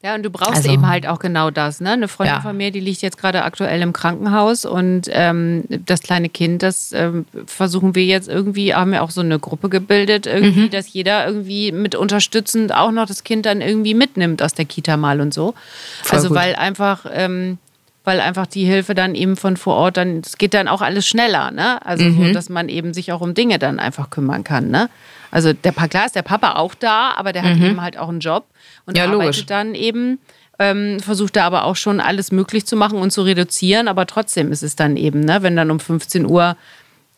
Ja, 0.06 0.16
und 0.16 0.24
du 0.24 0.30
brauchst 0.30 0.58
Also- 0.58 0.70
eben 0.70 0.86
halt 0.86 1.08
auch 1.08 1.18
genau 1.20 1.50
das. 1.50 1.80
Ne? 1.80 1.92
Eine 1.92 2.10
Freundin 2.10 2.36
Ja. 2.36 2.42
von 2.42 2.58
mir, 2.58 2.72
die 2.72 2.82
liegt 2.82 3.02
jetzt 3.02 3.18
gerade 3.18 3.44
aktuell 3.46 3.82
im 3.82 3.94
Krankenhaus 3.94 4.66
und 4.66 5.04
ähm, 5.10 5.64
das 5.70 6.02
kleine 6.02 6.28
Kind, 6.28 6.62
das 6.62 6.92
ähm, 6.92 7.26
versuchen 7.46 7.96
wir 7.96 8.04
jetzt 8.04 8.28
irgendwie, 8.28 8.74
haben 8.74 8.92
wir 8.92 9.02
auch 9.02 9.12
so 9.12 9.22
eine 9.22 9.40
Gruppe 9.40 9.70
gebildet, 9.70 10.26
Mhm. 10.26 10.32
irgendwie, 10.32 10.68
dass 10.70 10.92
jeder 10.92 11.26
irgendwie 11.26 11.72
mit 11.72 11.96
unterstützend 11.96 12.76
auch 12.76 12.92
noch 12.92 13.06
das 13.06 13.24
Kind 13.24 13.46
dann 13.46 13.62
irgendwie 13.62 13.94
mitnimmt 13.94 14.44
aus 14.44 14.54
der 14.54 14.66
Kita 14.66 14.98
mal 14.98 15.22
und 15.22 15.34
so. 15.34 15.54
Voll 16.02 16.18
also 16.18 16.28
gut. 16.28 16.38
weil 16.38 16.56
einfach, 16.58 17.06
ähm, 17.10 17.58
weil 18.06 18.20
einfach 18.20 18.48
die 18.48 18.66
Hilfe 18.66 18.96
dann 18.96 19.16
eben 19.16 19.36
von 19.38 19.56
vor 19.58 19.76
Ort 19.76 19.98
dann, 19.98 20.22
es 20.26 20.38
geht 20.38 20.54
dann 20.54 20.68
auch 20.68 20.82
alles 20.82 21.08
schneller, 21.08 21.52
ne? 21.52 21.86
Also 21.86 22.04
Mhm. 22.06 22.28
so, 22.28 22.34
dass 22.34 22.50
man 22.50 22.68
eben 22.70 22.94
sich 22.94 23.12
auch 23.12 23.22
um 23.22 23.34
Dinge 23.34 23.60
dann 23.60 23.80
einfach 23.80 24.10
kümmern 24.10 24.44
kann, 24.44 24.70
ne? 24.70 24.90
Also 25.32 25.54
der 25.54 25.72
klar 25.72 26.06
ist 26.06 26.16
der 26.16 26.22
Papa 26.22 26.56
auch 26.56 26.76
da, 26.76 27.12
aber 27.16 27.32
der 27.34 27.44
hat 27.44 27.58
eben 27.58 27.82
halt 27.82 27.98
auch 27.98 28.10
einen 28.10 28.20
Job 28.20 28.46
und 28.86 28.94
Mhm. 28.94 28.98
Ja, 28.98 29.04
arbeitet 29.06 29.24
logisch. 29.26 29.46
dann 29.48 29.74
eben, 29.74 30.20
ähm, 30.60 31.00
versucht 31.00 31.36
er 31.38 31.46
aber 31.46 31.64
auch 31.66 31.76
schon 31.76 32.00
alles 32.00 32.32
möglich 32.32 32.66
zu 32.66 32.76
machen 32.76 33.00
und 33.00 33.12
zu 33.12 33.24
reduzieren, 33.24 33.88
aber 33.88 34.06
trotzdem 34.06 34.52
ist 34.52 34.62
es 34.64 34.76
dann 34.76 34.96
eben, 34.98 35.22
ne, 35.22 35.42
wenn 35.42 35.56
dann 35.56 35.72
um 35.72 35.80
15 35.80 36.26
Uhr 36.26 36.56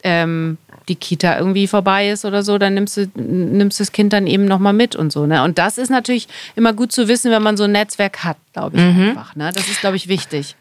ähm, 0.04 0.58
die 0.88 0.96
Kita 0.96 1.38
irgendwie 1.38 1.65
vorbei 1.68 2.10
ist 2.12 2.25
oder 2.25 2.44
so, 2.44 2.58
dann 2.60 2.75
nimmst 2.75 2.96
du 2.96 3.08
nimmst 3.15 3.80
das 3.80 3.92
Kind 3.92 4.13
dann 4.13 4.27
eben 4.27 4.46
nochmal 4.46 4.72
mit 4.74 4.96
und 4.96 5.12
so. 5.12 5.25
Ne? 5.25 5.42
Und 5.44 5.58
das 5.58 5.80
ist 5.80 5.89
natürlich 5.89 6.27
immer 6.56 6.74
gut 6.74 6.92
zu 6.92 7.08
wissen, 7.08 7.32
wenn 7.32 7.42
man 7.42 7.58
so 7.58 7.63
ein 7.63 7.72
Netzwerk 7.72 8.24
hat, 8.24 8.38
glaube 8.54 8.77
ich 8.77 8.84
Mhm. 8.84 9.10
einfach. 9.10 9.36
Ne? 9.36 9.51
Das 9.54 9.68
ist, 9.68 9.82
glaube 9.82 9.96
ich, 9.96 10.08
wichtig. 10.08 10.56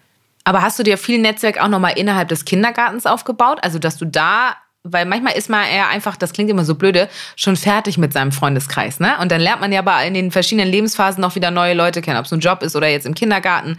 Aber 0.44 0.62
hast 0.62 0.78
du 0.78 0.82
dir 0.82 0.98
viel 0.98 1.18
Netzwerk 1.18 1.58
auch 1.60 1.68
nochmal 1.68 1.94
innerhalb 1.96 2.28
des 2.28 2.44
Kindergartens 2.44 3.06
aufgebaut? 3.06 3.58
Also, 3.62 3.78
dass 3.78 3.96
du 3.96 4.04
da, 4.04 4.54
weil 4.82 5.06
manchmal 5.06 5.34
ist 5.36 5.48
man 5.48 5.66
eher 5.66 5.88
einfach, 5.88 6.16
das 6.16 6.32
klingt 6.34 6.50
immer 6.50 6.64
so 6.64 6.74
blöde, 6.74 7.08
schon 7.34 7.56
fertig 7.56 7.96
mit 7.96 8.12
seinem 8.12 8.30
Freundeskreis, 8.30 9.00
ne? 9.00 9.14
Und 9.20 9.32
dann 9.32 9.40
lernt 9.40 9.62
man 9.62 9.72
ja 9.72 9.80
aber 9.80 10.02
in 10.04 10.12
den 10.12 10.30
verschiedenen 10.30 10.68
Lebensphasen 10.68 11.20
noch 11.20 11.34
wieder 11.34 11.50
neue 11.50 11.72
Leute 11.72 12.02
kennen, 12.02 12.18
ob 12.18 12.26
es 12.26 12.32
ein 12.32 12.40
Job 12.40 12.62
ist 12.62 12.76
oder 12.76 12.88
jetzt 12.88 13.06
im 13.06 13.14
Kindergarten. 13.14 13.78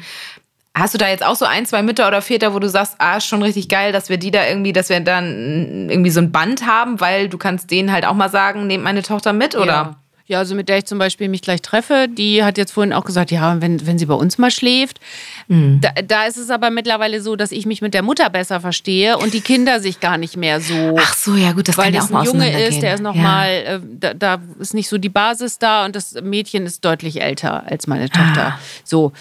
Hast 0.78 0.94
du 0.94 0.98
da 0.98 1.08
jetzt 1.08 1.24
auch 1.24 1.36
so 1.36 1.46
ein, 1.46 1.66
zwei 1.66 1.84
Mütter 1.84 2.06
oder 2.08 2.22
Väter, 2.22 2.54
wo 2.54 2.60
du 2.60 2.68
sagst, 2.68 2.96
ah, 2.98 3.18
ist 3.18 3.28
schon 3.28 3.42
richtig 3.42 3.70
geil, 3.70 3.94
dass 3.94 4.10
wir 4.10 4.18
die 4.18 4.32
da 4.32 4.46
irgendwie, 4.46 4.74
dass 4.74 4.90
wir 4.90 5.00
dann 5.00 5.90
irgendwie 5.90 6.10
so 6.10 6.20
ein 6.20 6.34
Band 6.34 6.66
haben, 6.68 7.00
weil 7.00 7.30
du 7.30 7.38
kannst 7.38 7.72
denen 7.72 7.94
halt 7.94 8.06
auch 8.06 8.14
mal 8.14 8.30
sagen, 8.30 8.68
nehmt 8.68 8.84
meine 8.84 9.02
Tochter 9.02 9.32
mit, 9.32 9.56
oder? 9.56 9.66
Ja. 9.66 9.96
Ja, 10.28 10.40
also 10.40 10.56
mit 10.56 10.70
der 10.70 10.80
ich 10.80 10.86
zum 10.86 10.98
Beispiel 10.98 11.30
mich 11.30 11.44
gleich 11.44 11.62
treffe, 11.62 12.08
die 12.10 12.44
hat 12.44 12.58
jetzt 12.58 12.72
vorhin 12.72 12.94
auch 12.94 13.06
gesagt, 13.06 13.30
ja, 13.30 13.62
wenn, 13.62 13.86
wenn 13.86 14.00
sie 14.00 14.08
bei 14.08 14.16
uns 14.16 14.40
mal 14.40 14.50
schläft. 14.50 15.00
Mhm. 15.48 15.82
Da, 15.82 15.90
da 16.02 16.24
ist 16.26 16.38
es 16.38 16.50
aber 16.50 16.72
mittlerweile 16.72 17.22
so, 17.22 17.36
dass 17.36 17.52
ich 17.52 17.68
mich 17.68 17.84
mit 17.84 17.94
der 17.94 18.02
Mutter 18.02 18.32
besser 18.32 18.60
verstehe 18.60 19.20
und 19.20 19.36
die 19.36 19.42
Kinder 19.42 19.80
sich 19.80 20.00
gar 20.00 20.18
nicht 20.18 20.36
mehr 20.36 20.62
so. 20.62 20.96
Ach 21.00 21.14
so, 21.14 21.36
ja 21.36 21.52
gut, 21.52 21.68
das 21.68 21.78
weil 21.78 21.86
kann 21.86 21.94
ja 21.94 22.02
auch 22.02 22.10
mal 22.10 22.20
ein 22.22 22.26
Junge 22.26 22.64
ist, 22.68 22.82
der 22.82 22.96
ist 22.96 23.02
Ja. 23.02 23.04
nochmal, 23.04 23.50
äh, 23.50 23.80
da, 24.00 24.14
da 24.16 24.42
ist 24.60 24.74
nicht 24.74 24.90
so 24.90 24.98
die 24.98 25.10
Basis 25.10 25.60
da 25.60 25.86
und 25.86 25.96
das 25.96 26.14
Mädchen 26.22 26.66
ist 26.66 26.84
deutlich 26.84 27.22
älter 27.22 27.64
als 27.70 27.86
meine 27.86 28.10
Tochter. 28.10 28.56
Ah. 28.56 28.60
So, 28.84 29.12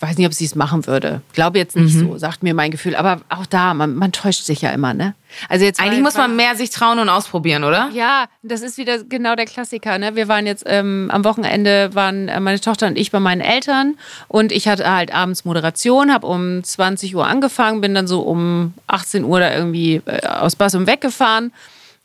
weiß 0.00 0.16
nicht, 0.16 0.26
ob 0.26 0.32
sie 0.34 0.44
es 0.46 0.54
machen 0.54 0.86
würde. 0.86 1.20
Glaube 1.34 1.58
jetzt 1.58 1.76
nicht 1.76 1.94
Mhm. 1.94 2.08
so, 2.12 2.18
sagt 2.18 2.42
mir 2.42 2.54
mein 2.54 2.70
Gefühl. 2.70 2.96
Aber 2.96 3.20
auch 3.28 3.46
da, 3.46 3.74
man, 3.74 3.94
man 3.94 4.12
täuscht 4.12 4.44
sich 4.44 4.62
ja 4.62 4.70
immer, 4.70 4.94
ne? 4.94 5.14
Also 5.48 5.64
jetzt 5.64 5.78
Eigentlich 5.78 6.00
muss 6.02 6.14
man 6.16 6.34
mehr 6.34 6.56
sich 6.56 6.70
trauen 6.70 6.98
und 6.98 7.08
ausprobieren, 7.08 7.62
oder? 7.64 7.88
ja, 7.92 8.24
das 8.42 8.62
ist 8.62 8.78
wieder 8.78 9.04
genau 9.04 9.36
der 9.36 9.44
Klassiker. 9.46 9.96
Ne? 9.98 10.16
Wir 10.16 10.26
waren 10.26 10.46
jetzt 10.46 10.64
ähm, 10.66 11.08
am 11.12 11.24
Wochenende, 11.24 11.90
waren 11.94 12.28
äh, 12.28 12.40
meine 12.40 12.60
Tochter 12.60 12.86
und 12.88 12.98
ich 12.98 13.10
bei 13.12 13.20
meinen 13.20 13.40
Eltern 13.40 13.96
und 14.28 14.50
ich 14.52 14.66
hatte 14.68 14.90
halt 14.90 15.14
abends 15.14 15.44
Moderation, 15.44 16.12
habe 16.12 16.26
um 16.26 16.64
20 16.64 17.14
Uhr 17.14 17.26
angefangen, 17.26 17.80
bin 17.80 17.94
dann 17.94 18.06
so 18.08 18.22
um 18.22 18.74
18 18.88 19.22
Uhr 19.24 19.38
da 19.40 19.54
irgendwie 19.54 20.02
äh, 20.06 20.26
aus 20.26 20.56
Bassum 20.56 20.86
weggefahren. 20.86 21.52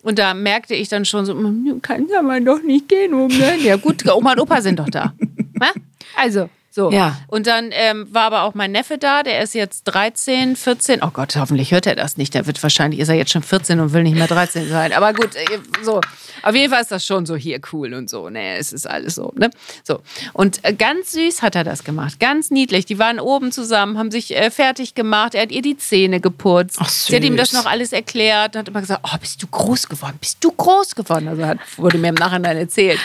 Und 0.03 0.19
da 0.19 0.35
merkte 0.35 0.75
ich 0.75 0.87
dann 0.87 1.03
schon 1.05 1.25
so, 1.25 1.33
"Hm, 1.33 1.79
kann 1.81 2.05
ja 2.13 2.21
mal 2.21 2.39
doch 2.43 2.61
nicht 2.61 2.87
gehen. 2.89 3.13
um, 3.15 3.27
ne?" 3.39 3.55
Ja 3.63 3.75
gut, 3.77 4.05
Oma 4.07 4.33
und 4.33 4.39
Opa 4.41 4.61
sind 4.61 4.77
doch 4.77 4.89
da. 4.89 5.13
Ne? 5.19 5.67
Also, 6.15 6.47
so. 6.75 6.91
Ja. 6.91 7.17
Und 7.27 7.47
dann 7.47 7.69
ähm, 7.71 8.05
war 8.13 8.23
aber 8.23 8.43
auch 8.43 8.53
mein 8.53 8.73
Neffe 8.73 8.97
da, 8.97 9.23
der 9.23 9.41
ist 9.41 9.55
jetzt 9.55 9.85
13, 9.85 10.57
14. 10.57 11.01
Oh 11.01 11.09
Gott, 11.13 11.37
hoffentlich 11.37 11.71
hört 11.71 11.87
er 11.87 11.95
das 11.95 12.17
nicht. 12.17 12.33
Der 12.33 12.47
wird 12.47 12.61
wahrscheinlich, 12.61 12.99
ist 12.99 13.07
er 13.07 13.15
jetzt 13.15 13.31
schon 13.31 13.43
14 13.43 13.79
und 13.79 13.93
will 13.93 14.03
nicht 14.03 14.17
mehr 14.17 14.27
13 14.27 14.67
sein. 14.67 14.91
Aber 14.91 15.13
gut, 15.13 15.35
äh, 15.35 15.45
so. 15.83 16.01
Auf 16.43 16.53
jeden 16.53 16.69
Fall 16.71 16.81
ist 16.81 16.91
das 16.91 17.05
schon 17.05 17.25
so 17.25 17.37
hier 17.37 17.61
cool 17.71 17.93
und 17.93 18.09
so. 18.09 18.29
Ne, 18.29 18.57
es 18.57 18.73
ist 18.73 18.87
alles 18.87 19.15
so, 19.15 19.31
ne? 19.37 19.51
So. 19.83 20.01
Und 20.33 20.59
äh, 20.65 20.73
ganz 20.73 21.13
süß 21.13 21.41
hat 21.41 21.55
er 21.55 21.63
das 21.63 21.85
gemacht. 21.85 22.19
Ganz 22.19 22.51
niedlich. 22.51 22.85
Die 22.85 22.99
waren 22.99 23.21
oben 23.21 23.53
zusammen, 23.53 23.97
haben 23.97 24.11
sich 24.11 24.35
äh, 24.35 24.51
fertig 24.51 24.95
gemacht. 24.95 25.33
Er 25.33 25.43
hat 25.43 25.53
ihr 25.53 25.61
die 25.61 25.77
Zähne 25.77 26.19
geputzt. 26.19 26.75
Ach, 26.81 26.89
Sie 26.89 27.15
hat 27.15 27.23
ihm 27.23 27.37
das 27.37 27.51
süß. 27.51 27.59
noch 27.63 27.71
alles 27.71 27.93
erklärt 27.93 28.55
und 28.55 28.59
hat 28.59 28.67
immer 28.67 28.81
gesagt, 28.81 28.99
oh, 29.03 29.17
bist 29.21 29.41
du 29.41 29.47
groß 29.47 29.87
geworden? 29.87 30.17
Bist 30.19 30.39
du 30.41 30.51
groß 30.51 30.93
geworden? 30.95 31.29
Also 31.29 31.45
hat, 31.45 31.59
wurde 31.77 31.97
mir 31.97 32.09
im 32.09 32.15
Nachhinein 32.15 32.57
erzählt. 32.57 32.99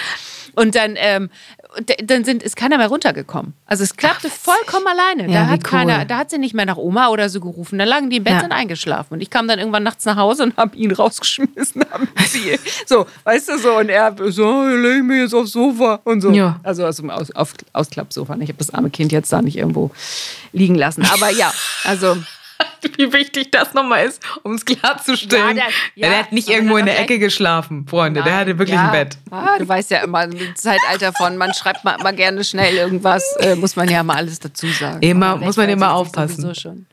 Und 0.57 0.75
dann, 0.75 0.95
ähm, 0.97 1.31
dann 2.05 2.25
sind, 2.25 2.43
ist 2.43 2.57
keiner 2.57 2.79
mehr 2.79 2.89
runtergekommen. 2.89 3.55
Also 3.67 3.85
es 3.85 3.97
klappte 3.97 4.29
vollkommen 4.29 4.87
alleine. 4.87 5.33
Ja, 5.33 5.45
da, 5.45 5.47
hat 5.49 5.61
cool. 5.65 5.71
keiner, 5.71 6.05
da 6.05 6.19
hat 6.19 6.31
sie 6.31 6.39
nicht 6.39 6.55
mehr 6.55 6.67
nach 6.67 6.77
Oma 6.77 7.09
oder 7.09 7.29
so 7.29 7.41
gerufen. 7.41 7.79
Da 7.79 7.85
lagen 7.85 8.11
die 8.11 8.17
im 8.17 8.25
Bett 8.25 8.35
Ja. 8.35 8.45
und 8.45 8.53
eingeschlafen. 8.53 9.15
Und 9.15 9.21
ich 9.21 9.31
kam 9.31 9.47
dann 9.47 9.59
irgendwann 9.59 9.83
nachts 9.83 10.05
nach 10.05 10.17
Hause 10.17 10.45
und 10.45 10.57
habe 10.57 10.77
ihn 10.77 10.91
rausgeschmissen 11.01 11.85
am 11.93 12.09
Ziel. 12.27 12.59
So, 12.87 13.07
weißt 13.25 13.51
du 13.51 13.59
so. 13.59 13.77
Und 13.77 13.89
er 13.89 14.15
so, 14.31 14.67
leg 14.67 14.99
ich 14.99 15.03
mich 15.05 15.21
jetzt 15.21 15.35
aufs 15.35 15.53
Sofa 15.53 16.01
und 16.05 16.21
so. 16.21 16.31
Ja. 16.33 16.59
Also 16.63 16.85
aus 16.87 16.97
dem 16.97 17.11
Aus, 17.11 17.31
auf, 17.33 17.53
Ausklappsofa. 17.73 18.35
Ich 18.41 18.49
habe 18.49 18.59
das 18.59 18.73
arme 18.75 18.91
Kind 18.91 19.13
jetzt 19.13 19.33
da 19.33 19.41
nicht 19.43 19.57
irgendwo 19.57 19.91
liegen 20.53 20.75
lassen. 20.75 21.07
Aber 21.13 21.31
ja, 21.31 21.53
also 21.85 22.17
Wie 22.97 23.13
wichtig 23.13 23.51
das 23.51 23.75
nochmal 23.75 24.07
ist, 24.07 24.23
um 24.43 24.55
es 24.55 24.65
klarzustellen. 24.65 25.57
Ja, 25.57 25.65
der- 25.65 25.73
der, 25.97 26.11
ja, 26.11 26.19
hat 26.19 26.33
nicht 26.33 26.49
irgendwo 26.49 26.77
in 26.77 26.87
der 26.87 26.99
Ecke 27.01 27.19
geschlafen, 27.19 27.87
Freunde. 27.89 28.23
der 28.23 28.33
Nein, 28.33 28.41
hatte 28.41 28.59
wirklich 28.59 28.77
ja. 28.77 28.87
ein 28.87 28.93
Bett. 28.93 29.17
Ah, 29.31 29.59
du 29.59 29.67
weißt 29.69 29.91
ja 29.91 29.99
immer, 29.99 30.25
im 30.25 30.57
Zeitalter 30.57 31.13
von, 31.13 31.37
man 31.37 31.53
schreibt 31.55 31.85
mal, 31.85 31.97
mal 31.99 32.15
gerne 32.15 32.43
schnell 32.45 32.75
irgendwas, 32.77 33.23
äh, 33.41 33.55
muss 33.57 33.77
man 33.77 33.89
ja 33.89 34.03
mal 34.03 34.17
alles 34.17 34.39
dazu 34.41 34.67
sagen. 34.69 35.03
Immer, 35.03 35.27
Aber 35.31 35.45
muss 35.45 35.57
man 35.57 35.69
immer 35.69 35.93
aufpassen. 35.95 36.55
Schon. 36.55 36.87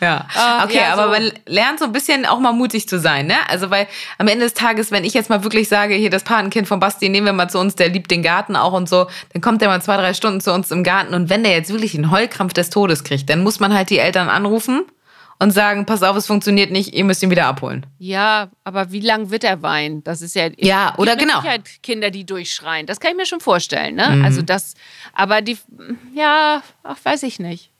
Ja. 0.00 0.26
Ah, 0.34 0.64
okay, 0.64 0.78
ja, 0.78 0.92
aber 0.92 1.04
so. 1.04 1.10
man 1.10 1.32
lernt 1.46 1.78
so 1.78 1.84
ein 1.86 1.92
bisschen 1.92 2.26
auch 2.26 2.38
mal 2.40 2.52
mutig 2.52 2.88
zu 2.88 2.98
sein, 2.98 3.26
ne? 3.26 3.36
Also, 3.48 3.70
weil 3.70 3.86
am 4.18 4.26
Ende 4.28 4.44
des 4.44 4.52
Tages, 4.52 4.90
wenn 4.90 5.04
ich 5.04 5.14
jetzt 5.14 5.30
mal 5.30 5.44
wirklich 5.44 5.68
sage, 5.68 5.94
hier 5.94 6.10
das 6.10 6.24
Patenkind 6.24 6.66
von 6.68 6.80
Basti, 6.80 7.08
nehmen 7.08 7.26
wir 7.26 7.32
mal 7.32 7.48
zu 7.48 7.58
uns, 7.58 7.74
der 7.76 7.88
liebt 7.88 8.10
den 8.10 8.22
Garten 8.22 8.56
auch 8.56 8.72
und 8.72 8.88
so, 8.88 9.06
dann 9.32 9.40
kommt 9.40 9.62
der 9.62 9.68
mal 9.68 9.80
zwei, 9.80 9.96
drei 9.96 10.12
Stunden 10.12 10.40
zu 10.40 10.52
uns 10.52 10.70
im 10.72 10.82
Garten 10.82 11.14
und 11.14 11.30
wenn 11.30 11.42
der 11.44 11.52
jetzt 11.52 11.70
wirklich 11.70 11.94
einen 11.94 12.10
Heulkrampf 12.10 12.52
des 12.52 12.70
Todes 12.70 13.04
kriegt, 13.04 13.30
dann 13.30 13.42
muss 13.42 13.60
man 13.60 13.72
halt 13.72 13.88
die 13.88 13.98
Eltern 13.98 14.28
anrufen 14.28 14.82
und 15.38 15.50
sagen, 15.50 15.86
pass 15.86 16.02
auf, 16.02 16.16
es 16.16 16.26
funktioniert 16.26 16.70
nicht, 16.70 16.94
ihr 16.94 17.04
müsst 17.04 17.22
ihn 17.22 17.30
wieder 17.30 17.46
abholen. 17.46 17.86
Ja, 17.98 18.50
aber 18.62 18.92
wie 18.92 19.00
lang 19.00 19.30
wird 19.30 19.44
er 19.44 19.62
weinen? 19.62 20.02
Das 20.04 20.22
ist 20.22 20.34
ja. 20.34 20.48
Ja, 20.56 20.84
es 20.84 20.90
gibt 20.92 20.98
oder 21.00 21.16
genau. 21.16 21.40
Sicherheit 21.40 21.82
Kinder, 21.82 22.10
die 22.10 22.24
durchschreien. 22.24 22.86
Das 22.86 23.00
kann 23.00 23.10
ich 23.12 23.16
mir 23.16 23.26
schon 23.26 23.40
vorstellen, 23.40 23.96
ne? 23.96 24.10
Mhm. 24.10 24.24
Also 24.24 24.42
das, 24.42 24.74
aber 25.12 25.42
die, 25.42 25.58
ja, 26.14 26.62
ach, 26.82 26.96
weiß 27.02 27.22
ich 27.24 27.38
nicht. 27.38 27.70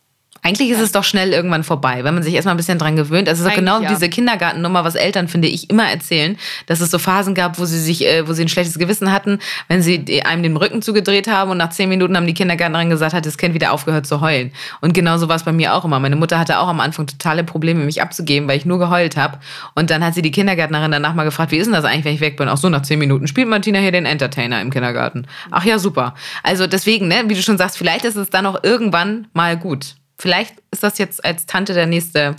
Eigentlich 0.46 0.68
ist 0.68 0.80
es 0.80 0.92
doch 0.92 1.04
schnell 1.04 1.32
irgendwann 1.32 1.64
vorbei, 1.64 2.04
wenn 2.04 2.12
man 2.12 2.22
sich 2.22 2.34
erstmal 2.34 2.52
ein 2.54 2.58
bisschen 2.58 2.78
dran 2.78 2.96
gewöhnt. 2.96 3.30
Also 3.30 3.40
es 3.40 3.46
ist 3.46 3.46
auch 3.46 3.56
Eigentlich 3.56 3.76
genau 3.76 3.80
ja. 3.80 3.88
diese 3.88 4.10
Kindergartennummer, 4.10 4.84
was 4.84 4.94
Eltern, 4.94 5.26
finde 5.26 5.48
ich, 5.48 5.70
immer 5.70 5.88
erzählen, 5.90 6.36
dass 6.66 6.80
es 6.80 6.90
so 6.90 6.98
Phasen 6.98 7.34
gab, 7.34 7.58
wo 7.58 7.64
sie 7.64 7.80
sich, 7.80 8.06
äh, 8.06 8.28
wo 8.28 8.34
sie 8.34 8.42
ein 8.42 8.48
schlechtes 8.48 8.78
Gewissen 8.78 9.10
hatten, 9.10 9.38
wenn 9.68 9.80
sie 9.80 10.22
einem 10.22 10.42
den 10.42 10.58
Rücken 10.58 10.82
zugedreht 10.82 11.28
haben 11.28 11.50
und 11.50 11.56
nach 11.56 11.70
zehn 11.70 11.88
Minuten 11.88 12.14
haben 12.14 12.26
die 12.26 12.34
Kindergärtnerin 12.34 12.90
gesagt, 12.90 13.14
hat 13.14 13.24
das 13.24 13.38
Kind 13.38 13.54
wieder 13.54 13.72
aufgehört 13.72 14.06
zu 14.06 14.20
heulen. 14.20 14.52
Und 14.82 14.92
genauso 14.92 15.30
war 15.30 15.36
es 15.36 15.44
bei 15.44 15.52
mir 15.52 15.72
auch 15.72 15.86
immer. 15.86 15.98
Meine 15.98 16.16
Mutter 16.16 16.38
hatte 16.38 16.58
auch 16.58 16.68
am 16.68 16.80
Anfang 16.80 17.06
totale 17.06 17.42
Probleme, 17.42 17.82
mich 17.82 18.02
abzugeben, 18.02 18.46
weil 18.46 18.58
ich 18.58 18.66
nur 18.66 18.78
geheult 18.78 19.16
habe. 19.16 19.38
Und 19.74 19.88
dann 19.88 20.04
hat 20.04 20.12
sie 20.12 20.20
die 20.20 20.30
Kindergärtnerin 20.30 20.90
danach 20.90 21.14
mal 21.14 21.24
gefragt, 21.24 21.52
wie 21.52 21.56
ist 21.56 21.68
denn 21.68 21.72
das 21.72 21.86
eigentlich, 21.86 22.04
wenn 22.04 22.14
ich 22.16 22.20
weg 22.20 22.36
bin? 22.36 22.50
Ach 22.50 22.58
so, 22.58 22.68
nach 22.68 22.82
zehn 22.82 22.98
Minuten 22.98 23.26
spielt 23.28 23.48
Martina 23.48 23.78
hier 23.78 23.92
den 23.92 24.04
Entertainer 24.04 24.60
im 24.60 24.68
Kindergarten. 24.68 25.26
Ach 25.50 25.64
ja, 25.64 25.78
super. 25.78 26.14
Also 26.42 26.66
deswegen, 26.66 27.08
ne, 27.08 27.22
wie 27.28 27.34
du 27.34 27.40
schon 27.40 27.56
sagst, 27.56 27.78
vielleicht 27.78 28.04
ist 28.04 28.16
es 28.16 28.28
dann 28.28 28.44
auch 28.44 28.62
irgendwann 28.62 29.28
mal 29.32 29.56
gut. 29.56 29.94
Vielleicht 30.24 30.54
ist 30.70 30.82
das 30.82 30.96
jetzt 30.96 31.22
als 31.22 31.44
Tante 31.44 31.74
der 31.74 31.84
nächste, 31.84 32.34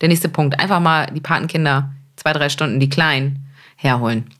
der 0.00 0.08
nächste 0.08 0.30
Punkt. 0.30 0.58
Einfach 0.58 0.80
mal 0.80 1.04
die 1.08 1.20
Patenkinder 1.20 1.92
zwei, 2.16 2.32
drei 2.32 2.48
Stunden, 2.48 2.80
die 2.80 2.88
Kleinen, 2.88 3.46
herholen. 3.76 4.30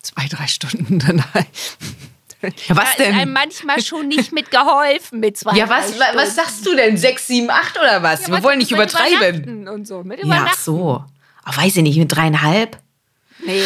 Zwei, 0.00 0.26
drei 0.30 0.46
Stunden 0.46 0.98
danach. 1.06 1.26
Ja, 1.34 2.74
was 2.74 2.96
da 2.96 3.02
denn? 3.04 3.12
Ist 3.12 3.20
einem 3.20 3.32
manchmal 3.34 3.82
schon 3.82 4.08
nicht 4.08 4.32
mitgeholfen 4.32 5.20
mit 5.20 5.36
zwei. 5.36 5.58
Ja, 5.58 5.68
was, 5.68 5.92
was 5.98 6.34
sagst 6.34 6.64
du 6.64 6.74
denn? 6.74 6.96
Sechs, 6.96 7.26
sieben, 7.26 7.50
acht 7.50 7.78
oder 7.78 8.02
was? 8.02 8.22
Ja, 8.22 8.28
Wir 8.28 8.34
was 8.36 8.42
wollen 8.44 8.60
nicht 8.60 8.70
mit 8.70 8.80
übertreiben. 8.80 9.68
Und 9.68 9.86
so, 9.86 10.04
mit 10.04 10.24
Ja, 10.24 10.46
ach 10.48 10.56
so. 10.56 11.04
Ach, 11.44 11.58
weiß 11.58 11.76
ich 11.76 11.82
nicht, 11.82 11.98
mit 11.98 12.10
dreieinhalb? 12.16 12.78
Nee. 13.44 13.62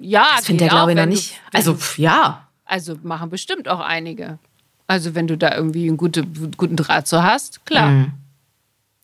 Ja, 0.00 0.26
Das 0.34 0.46
findet 0.46 0.66
er, 0.66 0.70
glaube 0.70 0.90
ich, 0.90 0.96
noch 0.96 1.06
nicht. 1.06 1.40
Also, 1.52 1.76
pf, 1.76 1.96
ja. 1.98 2.48
Also 2.64 2.96
machen 3.04 3.30
bestimmt 3.30 3.68
auch 3.68 3.78
einige. 3.78 4.40
Also 4.86 5.14
wenn 5.14 5.26
du 5.26 5.36
da 5.38 5.54
irgendwie 5.54 5.88
einen 5.88 5.96
gute, 5.96 6.24
guten 6.56 6.76
Draht 6.76 7.08
so 7.08 7.22
hast, 7.22 7.64
klar. 7.66 7.90
Mhm. 7.90 8.12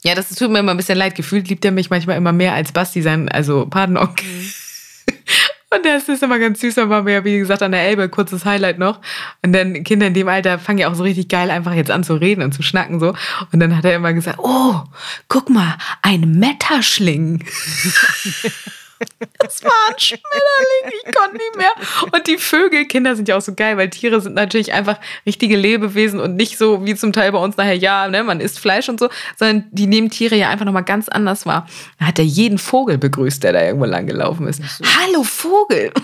Ja, 0.04 0.14
das 0.14 0.28
tut 0.34 0.50
mir 0.50 0.60
immer 0.60 0.72
ein 0.72 0.76
bisschen 0.76 0.98
leid. 0.98 1.14
Gefühlt 1.14 1.48
liebt 1.48 1.64
er 1.64 1.72
mich 1.72 1.90
manchmal 1.90 2.16
immer 2.16 2.32
mehr 2.32 2.54
als 2.54 2.72
Basti, 2.72 3.02
sein, 3.02 3.28
also 3.28 3.66
Patenonkel. 3.66 4.26
Und 5.70 5.84
das 5.84 6.08
ist 6.08 6.22
immer 6.22 6.38
ganz 6.38 6.60
süß, 6.60 6.76
dann 6.76 6.88
waren 6.88 7.04
wir 7.04 7.12
ja, 7.12 7.24
wie 7.24 7.38
gesagt, 7.38 7.62
an 7.62 7.72
der 7.72 7.82
Elbe, 7.82 8.08
kurzes 8.08 8.46
Highlight 8.46 8.78
noch. 8.78 9.00
Und 9.44 9.52
dann 9.52 9.84
Kinder 9.84 10.06
in 10.06 10.14
dem 10.14 10.26
Alter 10.26 10.58
fangen 10.58 10.78
ja 10.78 10.88
auch 10.88 10.94
so 10.94 11.02
richtig 11.02 11.28
geil 11.28 11.50
einfach 11.50 11.74
jetzt 11.74 11.90
an 11.90 12.04
zu 12.04 12.14
reden 12.14 12.42
und 12.42 12.52
zu 12.52 12.62
schnacken 12.62 13.00
so. 13.00 13.12
Und 13.52 13.60
dann 13.60 13.76
hat 13.76 13.84
er 13.84 13.94
immer 13.94 14.14
gesagt, 14.14 14.38
oh, 14.40 14.76
guck 15.28 15.50
mal, 15.50 15.76
ein 16.00 16.38
Metaschling. 16.38 17.44
Das 19.38 19.62
war 19.62 19.72
ein 19.88 19.98
Schmetterling, 19.98 20.92
ich 21.04 21.14
konnte 21.14 21.36
nicht 21.36 21.56
mehr. 21.56 21.70
Und 22.12 22.26
die 22.26 22.38
Vögel, 22.38 22.86
Kinder 22.86 23.14
sind 23.16 23.28
ja 23.28 23.36
auch 23.36 23.40
so 23.40 23.54
geil, 23.54 23.76
weil 23.76 23.90
Tiere 23.90 24.20
sind 24.20 24.34
natürlich 24.34 24.72
einfach 24.72 24.98
richtige 25.24 25.56
Lebewesen 25.56 26.20
und 26.20 26.36
nicht 26.36 26.58
so 26.58 26.84
wie 26.84 26.94
zum 26.94 27.12
Teil 27.12 27.32
bei 27.32 27.38
uns 27.38 27.56
nachher, 27.56 27.76
ja, 27.76 28.08
ne, 28.08 28.24
man 28.24 28.40
isst 28.40 28.58
Fleisch 28.58 28.88
und 28.88 28.98
so, 28.98 29.08
sondern 29.36 29.64
die 29.70 29.86
nehmen 29.86 30.10
Tiere 30.10 30.36
ja 30.36 30.50
einfach 30.50 30.64
nochmal 30.64 30.84
ganz 30.84 31.08
anders 31.08 31.46
wahr. 31.46 31.66
Da 31.98 32.06
hat 32.06 32.18
er 32.18 32.24
jeden 32.24 32.58
Vogel 32.58 32.98
begrüßt, 32.98 33.42
der 33.42 33.52
da 33.52 33.62
irgendwo 33.62 33.86
lang 33.86 34.06
gelaufen 34.06 34.46
ist. 34.46 34.62
Hallo 34.82 35.22
Vogel! 35.22 35.92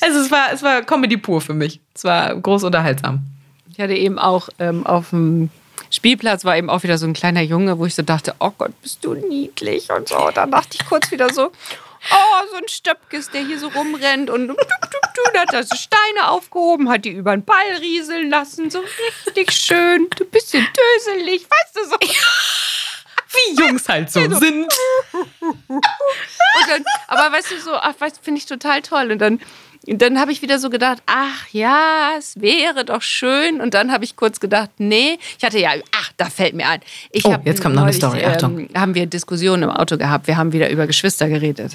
Also 0.00 0.20
es 0.20 0.30
war, 0.30 0.52
es 0.52 0.62
war 0.62 0.82
Comedy 0.82 1.18
pur 1.18 1.42
für 1.42 1.52
mich. 1.52 1.80
Es 1.94 2.04
war 2.04 2.34
groß 2.34 2.64
unterhaltsam. 2.64 3.26
Ich 3.70 3.78
hatte 3.78 3.92
eben 3.92 4.18
auch 4.18 4.48
ähm, 4.58 4.86
auf 4.86 5.10
dem 5.10 5.50
Spielplatz 5.90 6.44
war 6.44 6.56
eben 6.56 6.70
auch 6.70 6.82
wieder 6.82 6.98
so 6.98 7.06
ein 7.06 7.12
kleiner 7.12 7.42
Junge, 7.42 7.78
wo 7.78 7.86
ich 7.86 7.94
so 7.94 8.02
dachte, 8.02 8.34
oh 8.40 8.50
Gott, 8.56 8.72
bist 8.82 9.04
du 9.04 9.14
niedlich 9.14 9.90
und 9.90 10.08
so. 10.08 10.30
Dann 10.34 10.50
dachte 10.50 10.78
ich 10.80 10.86
kurz 10.86 11.10
wieder 11.10 11.32
so, 11.32 11.46
oh, 11.46 12.46
so 12.50 12.56
ein 12.56 12.68
Stöpkes, 12.68 13.30
der 13.30 13.42
hier 13.42 13.58
so 13.58 13.68
rumrennt 13.68 14.30
und 14.30 14.48
du, 14.48 14.54
du, 14.54 14.60
du, 14.60 15.30
da 15.32 15.40
hat 15.40 15.54
er 15.54 15.62
so 15.64 15.76
Steine 15.76 16.30
aufgehoben, 16.30 16.88
hat 16.88 17.04
die 17.04 17.10
über 17.10 17.36
den 17.36 17.44
Ball 17.44 17.76
rieseln 17.80 18.30
lassen, 18.30 18.70
so 18.70 18.80
richtig 18.80 19.52
schön, 19.52 20.08
du 20.16 20.24
bist 20.24 20.50
so 20.50 20.58
döselig, 20.58 21.46
weißt 21.48 21.76
du 21.76 21.84
so. 21.90 21.96
Wie 23.32 23.60
Jungs 23.60 23.88
halt 23.88 24.10
so 24.10 24.20
sind. 24.20 24.72
Und 26.56 26.68
dann, 26.68 26.84
aber 27.08 27.36
weißt 27.36 27.50
du 27.50 27.60
so, 27.60 27.74
ach, 27.74 27.94
weißt, 27.98 28.20
finde 28.22 28.38
ich 28.38 28.46
total 28.46 28.80
toll. 28.82 29.10
Und 29.10 29.18
dann, 29.18 29.40
dann 29.86 30.18
habe 30.18 30.32
ich 30.32 30.42
wieder 30.42 30.58
so 30.58 30.70
gedacht, 30.70 31.02
ach 31.06 31.48
ja, 31.52 32.10
es 32.18 32.40
wäre 32.40 32.84
doch 32.84 33.02
schön. 33.02 33.60
Und 33.60 33.74
dann 33.74 33.92
habe 33.92 34.04
ich 34.04 34.16
kurz 34.16 34.40
gedacht, 34.40 34.70
nee, 34.78 35.18
ich 35.38 35.44
hatte 35.44 35.58
ja, 35.58 35.70
ach, 35.96 36.12
da 36.16 36.26
fällt 36.26 36.54
mir 36.54 36.68
ein. 36.68 36.80
Ich 37.10 37.24
Oh, 37.24 37.36
jetzt 37.44 37.62
kommt 37.62 37.74
noch 37.74 37.82
eine 37.84 37.92
Story, 37.92 38.24
Achtung. 38.24 38.58
Ähm, 38.58 38.68
haben 38.74 38.94
wir 38.94 39.06
Diskussionen 39.06 39.64
im 39.64 39.70
Auto 39.70 39.96
gehabt. 39.96 40.26
Wir 40.26 40.36
haben 40.36 40.52
wieder 40.52 40.70
über 40.70 40.86
Geschwister 40.86 41.28
geredet. 41.28 41.72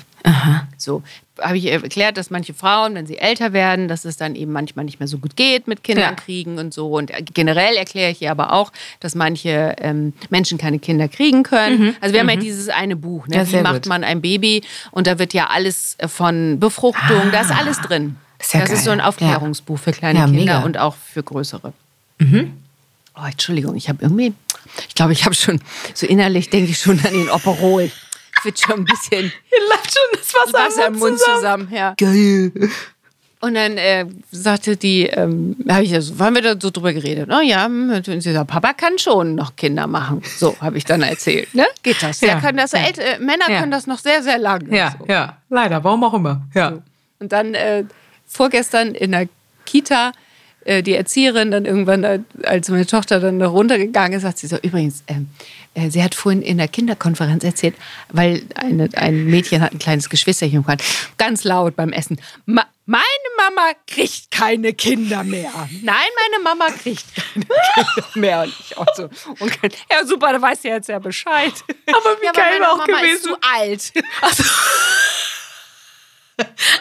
So 0.78 1.04
habe 1.42 1.58
ich 1.58 1.66
erklärt, 1.66 2.18
dass 2.18 2.30
manche 2.30 2.54
Frauen, 2.54 2.96
wenn 2.96 3.06
sie 3.06 3.18
älter 3.18 3.54
werden, 3.54 3.88
dass 3.88 4.06
es 4.06 4.18
dann 4.18 4.36
eben 4.36 4.52
manchmal 4.52 4.86
nicht 4.86 5.00
mehr 5.00 5.08
so 5.08 5.18
gut 5.18 5.36
geht 5.36 5.68
mit 5.68 5.84
Kindern 5.84 6.12
Ja. 6.12 6.16
kriegen 6.16 6.58
und 6.58 6.74
so. 6.74 6.88
Und 6.98 7.12
generell 7.34 7.76
erkläre 7.76 8.12
ich 8.12 8.22
ihr 8.22 8.32
aber 8.32 8.54
auch, 8.54 8.72
dass 9.00 9.16
manche 9.16 9.76
ähm, 9.80 10.14
Menschen 10.30 10.58
keine 10.58 10.80
Kinder 10.80 11.08
kriegen 11.08 11.44
können. 11.44 11.96
Also 12.02 12.14
wir 12.14 12.22
haben 12.22 12.30
ja 12.30 12.36
dieses 12.38 12.70
eine 12.70 12.96
Buch, 12.96 13.28
ne? 13.28 13.38
Mhm. 13.38 13.42
Ja, 13.52 13.60
wie 13.60 13.64
macht 13.64 13.74
gut. 13.84 13.86
man 13.88 14.04
ein 14.04 14.22
Baby? 14.22 14.64
Und 14.92 15.08
da 15.08 15.20
wird 15.20 15.34
ja 15.34 15.48
alles 15.48 15.96
äh, 16.00 16.08
von 16.08 16.60
Befruchtung, 16.60 17.32
da 17.32 17.42
ist 17.42 17.52
alles 17.52 17.80
drin. 17.82 18.16
Ah, 18.18 18.26
Das 18.38 18.48
ist 18.48 18.54
ja 18.54 18.60
das 18.62 18.70
ist 18.72 18.76
geil. 18.78 18.84
so 18.86 18.92
ein 18.92 19.02
Aufklärungsbuch 19.02 19.78
für 19.80 19.92
kleine 19.92 20.20
Ja, 20.20 20.26
Kinder 20.26 20.40
mega. 20.40 20.60
Mhm. 20.60 20.66
und 20.66 20.78
auch 20.78 20.96
für 20.96 21.24
größere. 21.24 21.74
Oh, 23.16 23.26
Entschuldigung, 23.26 23.76
ich 23.76 23.90
habe 23.90 24.00
irgendwie, 24.02 24.34
ich 24.88 24.96
glaube, 24.96 25.12
ich 25.14 25.26
habe 25.26 25.36
schon, 25.36 25.60
so 25.94 26.06
innerlich 26.08 26.50
denke 26.50 26.72
ich 26.72 26.80
schon 26.80 26.98
an 27.06 27.12
den 27.14 27.30
Operol. 27.30 27.92
Ich 28.42 28.46
wird 28.46 28.60
schon 28.60 28.80
ein 28.80 28.86
bisschen 28.86 29.26
Ihr 29.52 29.70
lacht 29.70 29.92
schon 29.94 30.20
das 30.20 30.34
Wasser, 30.34 30.54
Wasser 30.66 30.88
im 30.88 31.00
Mund 31.00 31.20
zusammen. 31.20 31.68
Ja. 31.72 31.94
Geil. 31.98 32.52
Und 33.40 33.56
dann 33.56 33.78
äh, 33.78 34.06
sagte 34.32 34.78
die, 34.78 35.08
ähm, 35.08 35.56
habe 35.68 35.84
ich 35.84 35.90
ja 35.92 36.00
so, 36.00 36.18
haben 36.20 36.36
wir 36.36 36.44
da 36.44 36.54
so 36.60 36.70
drüber 36.70 36.94
geredet. 36.94 37.28
Oh 37.32 37.42
ja, 37.42 37.66
hm, 37.66 37.90
und 37.90 38.22
sie 38.22 38.34
sagt, 38.34 38.52
Papa 38.52 38.74
kann 38.74 39.00
schon 39.00 39.34
noch 39.34 39.56
Kinder 39.56 39.88
machen. 39.88 40.22
So 40.38 40.56
habe 40.62 40.78
ich 40.78 40.86
dann 40.86 41.02
erzählt. 41.02 41.54
Ne? 41.56 41.66
Geht 41.82 42.04
das? 42.04 42.22
Ja, 42.22 42.40
können 42.40 42.58
das 42.60 42.72
ja. 42.74 42.80
Äh, 42.82 43.18
Männer 43.20 43.50
Ja. 43.50 43.60
können 43.60 43.72
das 43.72 43.88
noch 43.88 43.98
sehr, 43.98 44.22
sehr 44.22 44.38
lange. 44.38 44.76
Ja, 44.76 44.94
So. 45.00 45.06
ja. 45.08 45.38
Leider, 45.50 45.84
warum 45.84 46.04
auch 46.04 46.14
immer. 46.14 46.42
Ja. 46.54 46.74
Und 47.20 47.32
dann 47.32 47.56
äh, 47.56 47.84
vorgestern 48.28 48.94
in 48.94 49.12
der 49.12 49.28
Kita 49.66 50.12
äh, 50.66 50.84
die 50.84 50.94
Erzieherin 50.94 51.50
dann 51.50 51.66
irgendwann, 51.66 52.04
äh, 52.04 52.20
als 52.44 52.70
meine 52.70 52.86
Tochter 52.86 53.20
dann 53.20 53.40
da 53.40 53.48
runtergegangen 53.48 54.14
ist, 54.18 54.22
sagt 54.22 54.38
sie 54.38 54.46
so, 54.48 54.58
übrigens, 54.62 55.04
ähm, 55.08 55.30
äh, 55.42 55.61
sie 55.90 56.04
hat 56.04 56.16
vorhin 56.16 56.42
in 56.42 56.58
der 56.58 56.68
Kinderkonferenz 56.68 57.44
erzählt, 57.44 57.76
weil 58.10 58.44
eine, 58.56 58.90
ein 58.96 59.26
Mädchen 59.26 59.62
hat 59.62 59.72
ein 59.72 59.80
kleines 59.80 60.10
Geschwisterchen 60.10 60.64
gehabt, 60.64 60.84
ganz 61.18 61.44
laut 61.44 61.76
beim 61.76 61.94
Essen. 61.94 62.20
Ma 62.46 62.66
meine 62.86 63.06
Mama 63.38 63.72
kriegt 63.88 64.32
keine 64.32 64.74
Kinder 64.74 65.24
mehr. 65.24 65.52
Nein, 65.82 66.10
meine 66.20 66.44
Mama 66.44 66.72
kriegt 66.72 67.06
keine 67.16 67.46
Kinder 67.46 68.08
mehr. 68.16 68.42
Und 68.42 68.54
ich 68.60 68.78
auch 68.78 68.88
so, 68.96 69.10
okay. 69.40 69.70
ja 69.90 70.06
super, 70.06 70.34
da 70.34 70.42
weiß 70.42 70.62
sie 70.62 70.68
jetzt 70.68 70.90
ja 70.90 71.00
Bescheid. 71.00 71.54
Aber 71.88 72.20
wie 72.20 72.26
ja, 72.26 72.32
geil 72.34 72.60
meine 72.60 72.66
war 72.66 72.74
auch 72.74 72.78
Mama 72.80 73.00
ist 73.00 73.24
gewesen. 73.24 73.30
zu 73.30 73.38
alt. 73.42 73.94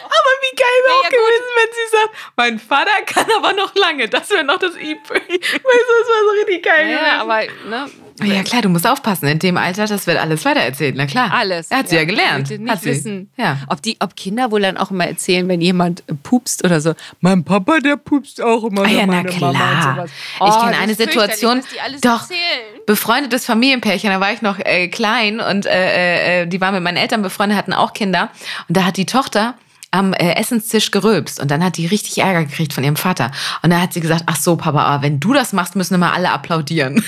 wie 0.51 0.55
geil 0.55 0.77
wäre 0.83 0.93
Ja, 0.93 0.99
auch 0.99 1.03
ja, 1.03 1.09
gut. 1.09 1.17
gewesen, 1.17 1.51
wenn 1.57 1.71
sie 1.73 1.91
sagt, 1.91 2.33
mein 2.37 2.59
Vater 2.59 2.91
kann 3.05 3.25
aber 3.37 3.53
noch 3.53 3.73
lange. 3.75 4.07
Das 4.09 4.29
wäre 4.29 4.43
noch 4.43 4.59
das 4.59 4.75
I. 4.75 4.95
Weißt 5.09 5.11
du, 5.11 5.23
das 5.29 6.07
war 6.09 6.23
so 6.23 6.39
richtig 6.45 6.63
geil 6.63 6.87
gewesen. 6.87 7.05
Ja, 7.05 7.21
aber 7.21 7.41
ne, 7.69 7.89
ja, 8.23 8.43
klar, 8.43 8.61
du 8.61 8.69
musst 8.69 8.85
aufpassen. 8.85 9.27
In 9.27 9.39
dem 9.39 9.57
Alter, 9.57 9.87
das 9.87 10.05
wird 10.05 10.19
alles 10.19 10.45
weitererzählt. 10.45 10.95
Na 10.95 11.07
klar. 11.07 11.31
Alles. 11.33 11.71
Er 11.71 11.79
hat 11.79 11.89
sie 11.89 11.95
ja 11.95 12.03
gelernt. 12.03 12.51
Ich 12.51 12.59
möchte 12.59 12.71
Hat 12.71 12.85
nicht 12.85 13.01
sie. 13.01 13.05
wissen, 13.09 13.31
Ja. 13.37 13.57
ob, 13.67 13.81
die, 13.81 13.97
ob 13.99 14.15
Kinder 14.15 14.51
wohl 14.51 14.61
dann 14.61 14.77
auch 14.77 14.91
immer 14.91 15.07
erzählen, 15.07 15.47
wenn 15.47 15.59
jemand 15.61 16.01
äh, 16.07 16.13
pupst 16.13 16.63
oder 16.63 16.81
so. 16.81 16.93
Mein 17.21 17.43
Papa, 17.43 17.79
der 17.79 17.95
pupst 17.97 18.39
auch 18.41 18.63
immer. 18.65 18.83
Ah 18.83 18.87
ja, 18.89 19.05
na 19.07 19.23
klar. 19.23 19.53
sowas. 19.95 20.11
ich 20.35 20.41
Oh, 20.41 20.59
kenne 20.65 20.77
eine 20.77 20.93
Situation, 20.93 21.61
doch, 22.01 22.21
erzählen. 22.21 22.39
befreundetes 22.85 23.45
Familienpärchen, 23.45 24.09
da 24.11 24.19
war 24.19 24.31
ich 24.33 24.41
noch 24.43 24.59
äh, 24.59 24.87
klein 24.89 25.39
und 25.39 25.65
äh, 25.65 26.41
äh, 26.43 26.45
die 26.47 26.61
waren 26.61 26.73
mit 26.75 26.83
meinen 26.83 26.97
Eltern 26.97 27.21
befreundet, 27.23 27.57
hatten 27.57 27.73
auch 27.73 27.93
Kinder 27.93 28.29
und 28.67 28.77
da 28.77 28.83
hat 28.83 28.97
die 28.97 29.05
Tochter 29.07 29.55
am 29.91 30.13
äh, 30.13 30.33
Essenstisch 30.35 30.91
gerülpst 30.91 31.39
und 31.39 31.51
dann 31.51 31.63
hat 31.63 31.77
die 31.77 31.85
richtig 31.85 32.17
Ärger 32.17 32.45
gekriegt 32.45 32.73
von 32.73 32.83
ihrem 32.83 32.95
Vater 32.95 33.31
und 33.61 33.69
dann 33.69 33.81
hat 33.81 33.93
sie 33.93 33.99
gesagt, 34.01 34.23
ach 34.25 34.37
so 34.37 34.55
Papa, 34.55 34.83
aber 34.83 35.03
wenn 35.03 35.19
du 35.19 35.33
das 35.33 35.53
machst, 35.53 35.75
müssen 35.75 35.95
immer 35.95 36.13
alle 36.13 36.31
applaudieren. 36.31 36.95
und 36.95 37.03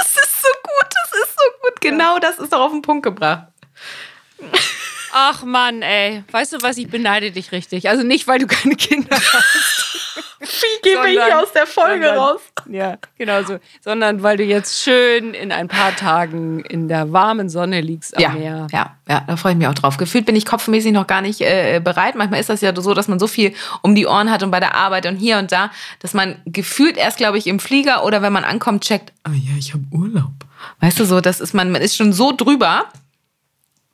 das 0.00 0.08
ist 0.08 0.42
so 0.42 0.48
gut, 0.62 0.88
das 0.90 1.20
ist 1.20 1.34
so 1.38 1.50
gut, 1.62 1.80
genau 1.80 2.18
das 2.18 2.38
ist 2.38 2.52
doch 2.52 2.60
auf 2.60 2.72
den 2.72 2.82
Punkt 2.82 3.04
gebracht. 3.04 3.46
Ach 5.12 5.44
Mann, 5.44 5.80
ey. 5.80 6.24
Weißt 6.30 6.52
du 6.52 6.62
was, 6.62 6.76
ich 6.76 6.90
beneide 6.90 7.30
dich 7.30 7.52
richtig. 7.52 7.88
Also 7.88 8.02
nicht, 8.02 8.28
weil 8.28 8.38
du 8.38 8.46
keine 8.46 8.74
Kinder 8.76 9.16
hast. 9.16 9.84
Wie 10.40 10.82
gehen 10.82 11.02
wir 11.02 11.04
sondern- 11.04 11.26
hier 11.26 11.40
aus 11.40 11.52
der 11.52 11.66
Folge 11.66 12.08
raus? 12.08 12.40
Ja, 12.70 12.98
genau 13.16 13.42
so. 13.42 13.58
Sondern 13.80 14.22
weil 14.22 14.36
du 14.36 14.44
jetzt 14.44 14.82
schön 14.82 15.34
in 15.34 15.52
ein 15.52 15.68
paar 15.68 15.94
Tagen 15.94 16.60
in 16.60 16.88
der 16.88 17.12
warmen 17.12 17.48
Sonne 17.48 17.80
liegst 17.80 18.16
am 18.16 18.22
Ja, 18.22 18.30
Meer. 18.30 18.66
ja, 18.72 18.96
ja, 19.08 19.24
da 19.26 19.36
freue 19.36 19.52
ich 19.52 19.58
mich 19.58 19.66
auch 19.68 19.74
drauf. 19.74 19.96
Gefühlt 19.96 20.26
bin 20.26 20.36
ich 20.36 20.46
kopfmäßig 20.46 20.92
noch 20.92 21.06
gar 21.06 21.22
nicht 21.22 21.40
äh, 21.40 21.80
bereit. 21.82 22.14
Manchmal 22.16 22.40
ist 22.40 22.48
das 22.48 22.60
ja 22.60 22.74
so, 22.74 22.94
dass 22.94 23.08
man 23.08 23.18
so 23.18 23.26
viel 23.26 23.54
um 23.82 23.94
die 23.94 24.06
Ohren 24.06 24.30
hat 24.30 24.42
und 24.42 24.50
bei 24.50 24.60
der 24.60 24.74
Arbeit 24.74 25.06
und 25.06 25.16
hier 25.16 25.38
und 25.38 25.52
da, 25.52 25.70
dass 26.00 26.14
man 26.14 26.36
gefühlt 26.44 26.96
erst, 26.96 27.18
glaube 27.18 27.38
ich, 27.38 27.46
im 27.46 27.58
Flieger 27.58 28.04
oder 28.04 28.22
wenn 28.22 28.32
man 28.32 28.44
ankommt, 28.44 28.82
checkt, 28.84 29.12
ah 29.24 29.30
ja, 29.32 29.56
ich 29.58 29.72
habe 29.72 29.84
Urlaub. 29.90 30.32
Weißt 30.80 30.98
du 30.98 31.04
so, 31.04 31.20
das 31.20 31.40
ist 31.40 31.54
man, 31.54 31.70
man 31.70 31.82
ist 31.82 31.96
schon 31.96 32.12
so 32.12 32.32
drüber. 32.36 32.84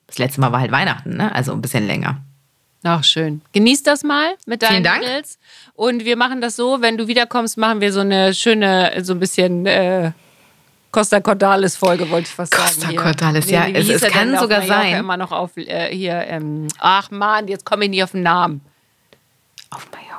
Das 0.07 0.19
letzte 0.19 0.41
Mal 0.41 0.53
war 0.53 0.61
halt 0.61 0.73
Weihnachten, 0.73 1.17
ne? 1.17 1.35
Also 1.35 1.53
ein 1.53 1.63
bisschen 1.63 1.87
länger. 1.87 2.21
Ach, 2.85 3.05
schön. 3.05 3.41
Genieß 3.53 3.83
das 3.85 4.03
mal 4.03 4.35
mit 4.47 4.63
deinen 4.63 4.71
Vielen 4.71 4.85
Dank. 4.85 5.01
Mädels. 5.03 5.39
Und 5.75 6.05
wir 6.05 6.17
machen 6.17 6.41
das 6.41 6.57
so, 6.57 6.81
wenn 6.81 6.97
du 6.97 7.07
wiederkommst, 7.07 7.57
machen 7.57 7.81
wir 7.81 7.93
so 7.93 8.01
eine 8.01 8.35
schöne, 8.35 8.93
so 9.03 9.13
ein 9.15 9.21
bisschen 9.21 9.67
äh, 9.67 10.11
Costa 10.91 11.21
Cordalis 11.21 11.77
Folge, 11.77 12.11
wollte 12.11 12.29
ich 12.29 12.35
fast 12.35 12.53
Costa 12.53 12.81
sagen. 12.83 12.91
hier. 12.93 13.01
Cordalis, 13.01 13.49
ja, 13.51 13.67
wie 13.69 13.73
es- 13.93 14.03
es 14.03 14.11
kann 14.11 14.37
sogar 14.39 14.63
sein. 14.63 14.97
immer 14.97 15.17
noch 15.17 15.31
auf 15.33 15.57
äh, 15.57 15.95
hier, 15.95 16.15
ähm, 16.27 16.67
ach 16.79 17.11
man, 17.11 17.47
jetzt 17.49 17.65
komme 17.65 17.85
ich 17.85 17.91
nicht 17.91 18.03
auf 18.05 18.13
den 18.13 18.23
Namen. 18.23 18.61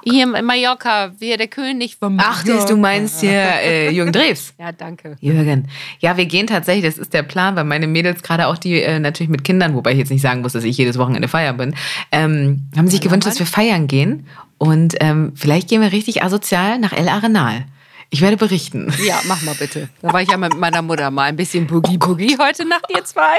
Mallorca. 0.05 0.11
Hier 0.11 0.39
in 0.39 0.45
Mallorca, 0.45 1.11
wer 1.19 1.37
der 1.37 1.47
König 1.47 1.97
von 1.97 2.17
Ach, 2.21 2.43
das, 2.43 2.65
du 2.65 2.77
meinst 2.77 3.21
hier 3.21 3.31
äh, 3.31 3.91
Jürgen 3.91 4.11
Drews. 4.11 4.53
Ja, 4.59 4.71
danke. 4.71 5.15
Jürgen. 5.19 5.67
Ja, 5.99 6.17
wir 6.17 6.25
gehen 6.25 6.47
tatsächlich, 6.47 6.85
das 6.85 6.97
ist 6.97 7.13
der 7.13 7.23
Plan, 7.23 7.55
weil 7.55 7.63
meine 7.63 7.87
Mädels, 7.87 8.23
gerade 8.23 8.47
auch 8.47 8.57
die 8.57 8.81
äh, 8.81 8.99
natürlich 8.99 9.29
mit 9.29 9.43
Kindern, 9.43 9.73
wobei 9.75 9.91
ich 9.91 9.97
jetzt 9.97 10.11
nicht 10.11 10.21
sagen 10.21 10.41
muss, 10.41 10.53
dass 10.53 10.63
ich 10.63 10.77
jedes 10.77 10.97
Wochenende 10.97 11.27
feiern 11.27 11.57
bin, 11.57 11.75
ähm, 12.11 12.63
haben 12.75 12.87
sich 12.87 13.01
gewünscht, 13.01 13.27
dass 13.27 13.39
wir 13.39 13.45
feiern 13.45 13.87
gehen. 13.87 14.27
Und 14.57 14.95
ähm, 14.99 15.33
vielleicht 15.35 15.69
gehen 15.69 15.81
wir 15.81 15.91
richtig 15.91 16.23
asozial 16.23 16.79
nach 16.79 16.93
El 16.93 17.09
Arenal. 17.09 17.65
Ich 18.09 18.21
werde 18.21 18.37
berichten. 18.37 18.93
Ja, 19.03 19.19
mach 19.25 19.41
mal 19.41 19.55
bitte. 19.55 19.89
Da 20.01 20.13
war 20.13 20.21
ich 20.21 20.29
ja 20.29 20.37
mit 20.37 20.55
meiner 20.55 20.83
Mutter 20.83 21.09
mal 21.09 21.23
ein 21.23 21.35
bisschen 21.35 21.65
Boogie 21.65 21.97
Boogie 21.97 22.37
heute 22.39 22.63
Nacht, 22.63 22.85
ihr 22.95 23.03
zwei. 23.03 23.37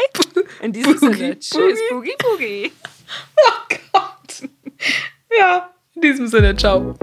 In 0.63 0.73
diesem 0.73 0.99
Sinne. 0.99 1.39
Tschüss, 1.39 1.79
Boogie 1.91 2.17
Boogie. 2.19 2.73
Ja, 5.39 5.71
in 5.97 6.03
diesem 6.03 6.27
Sinne, 6.27 6.57
ciao. 6.57 6.97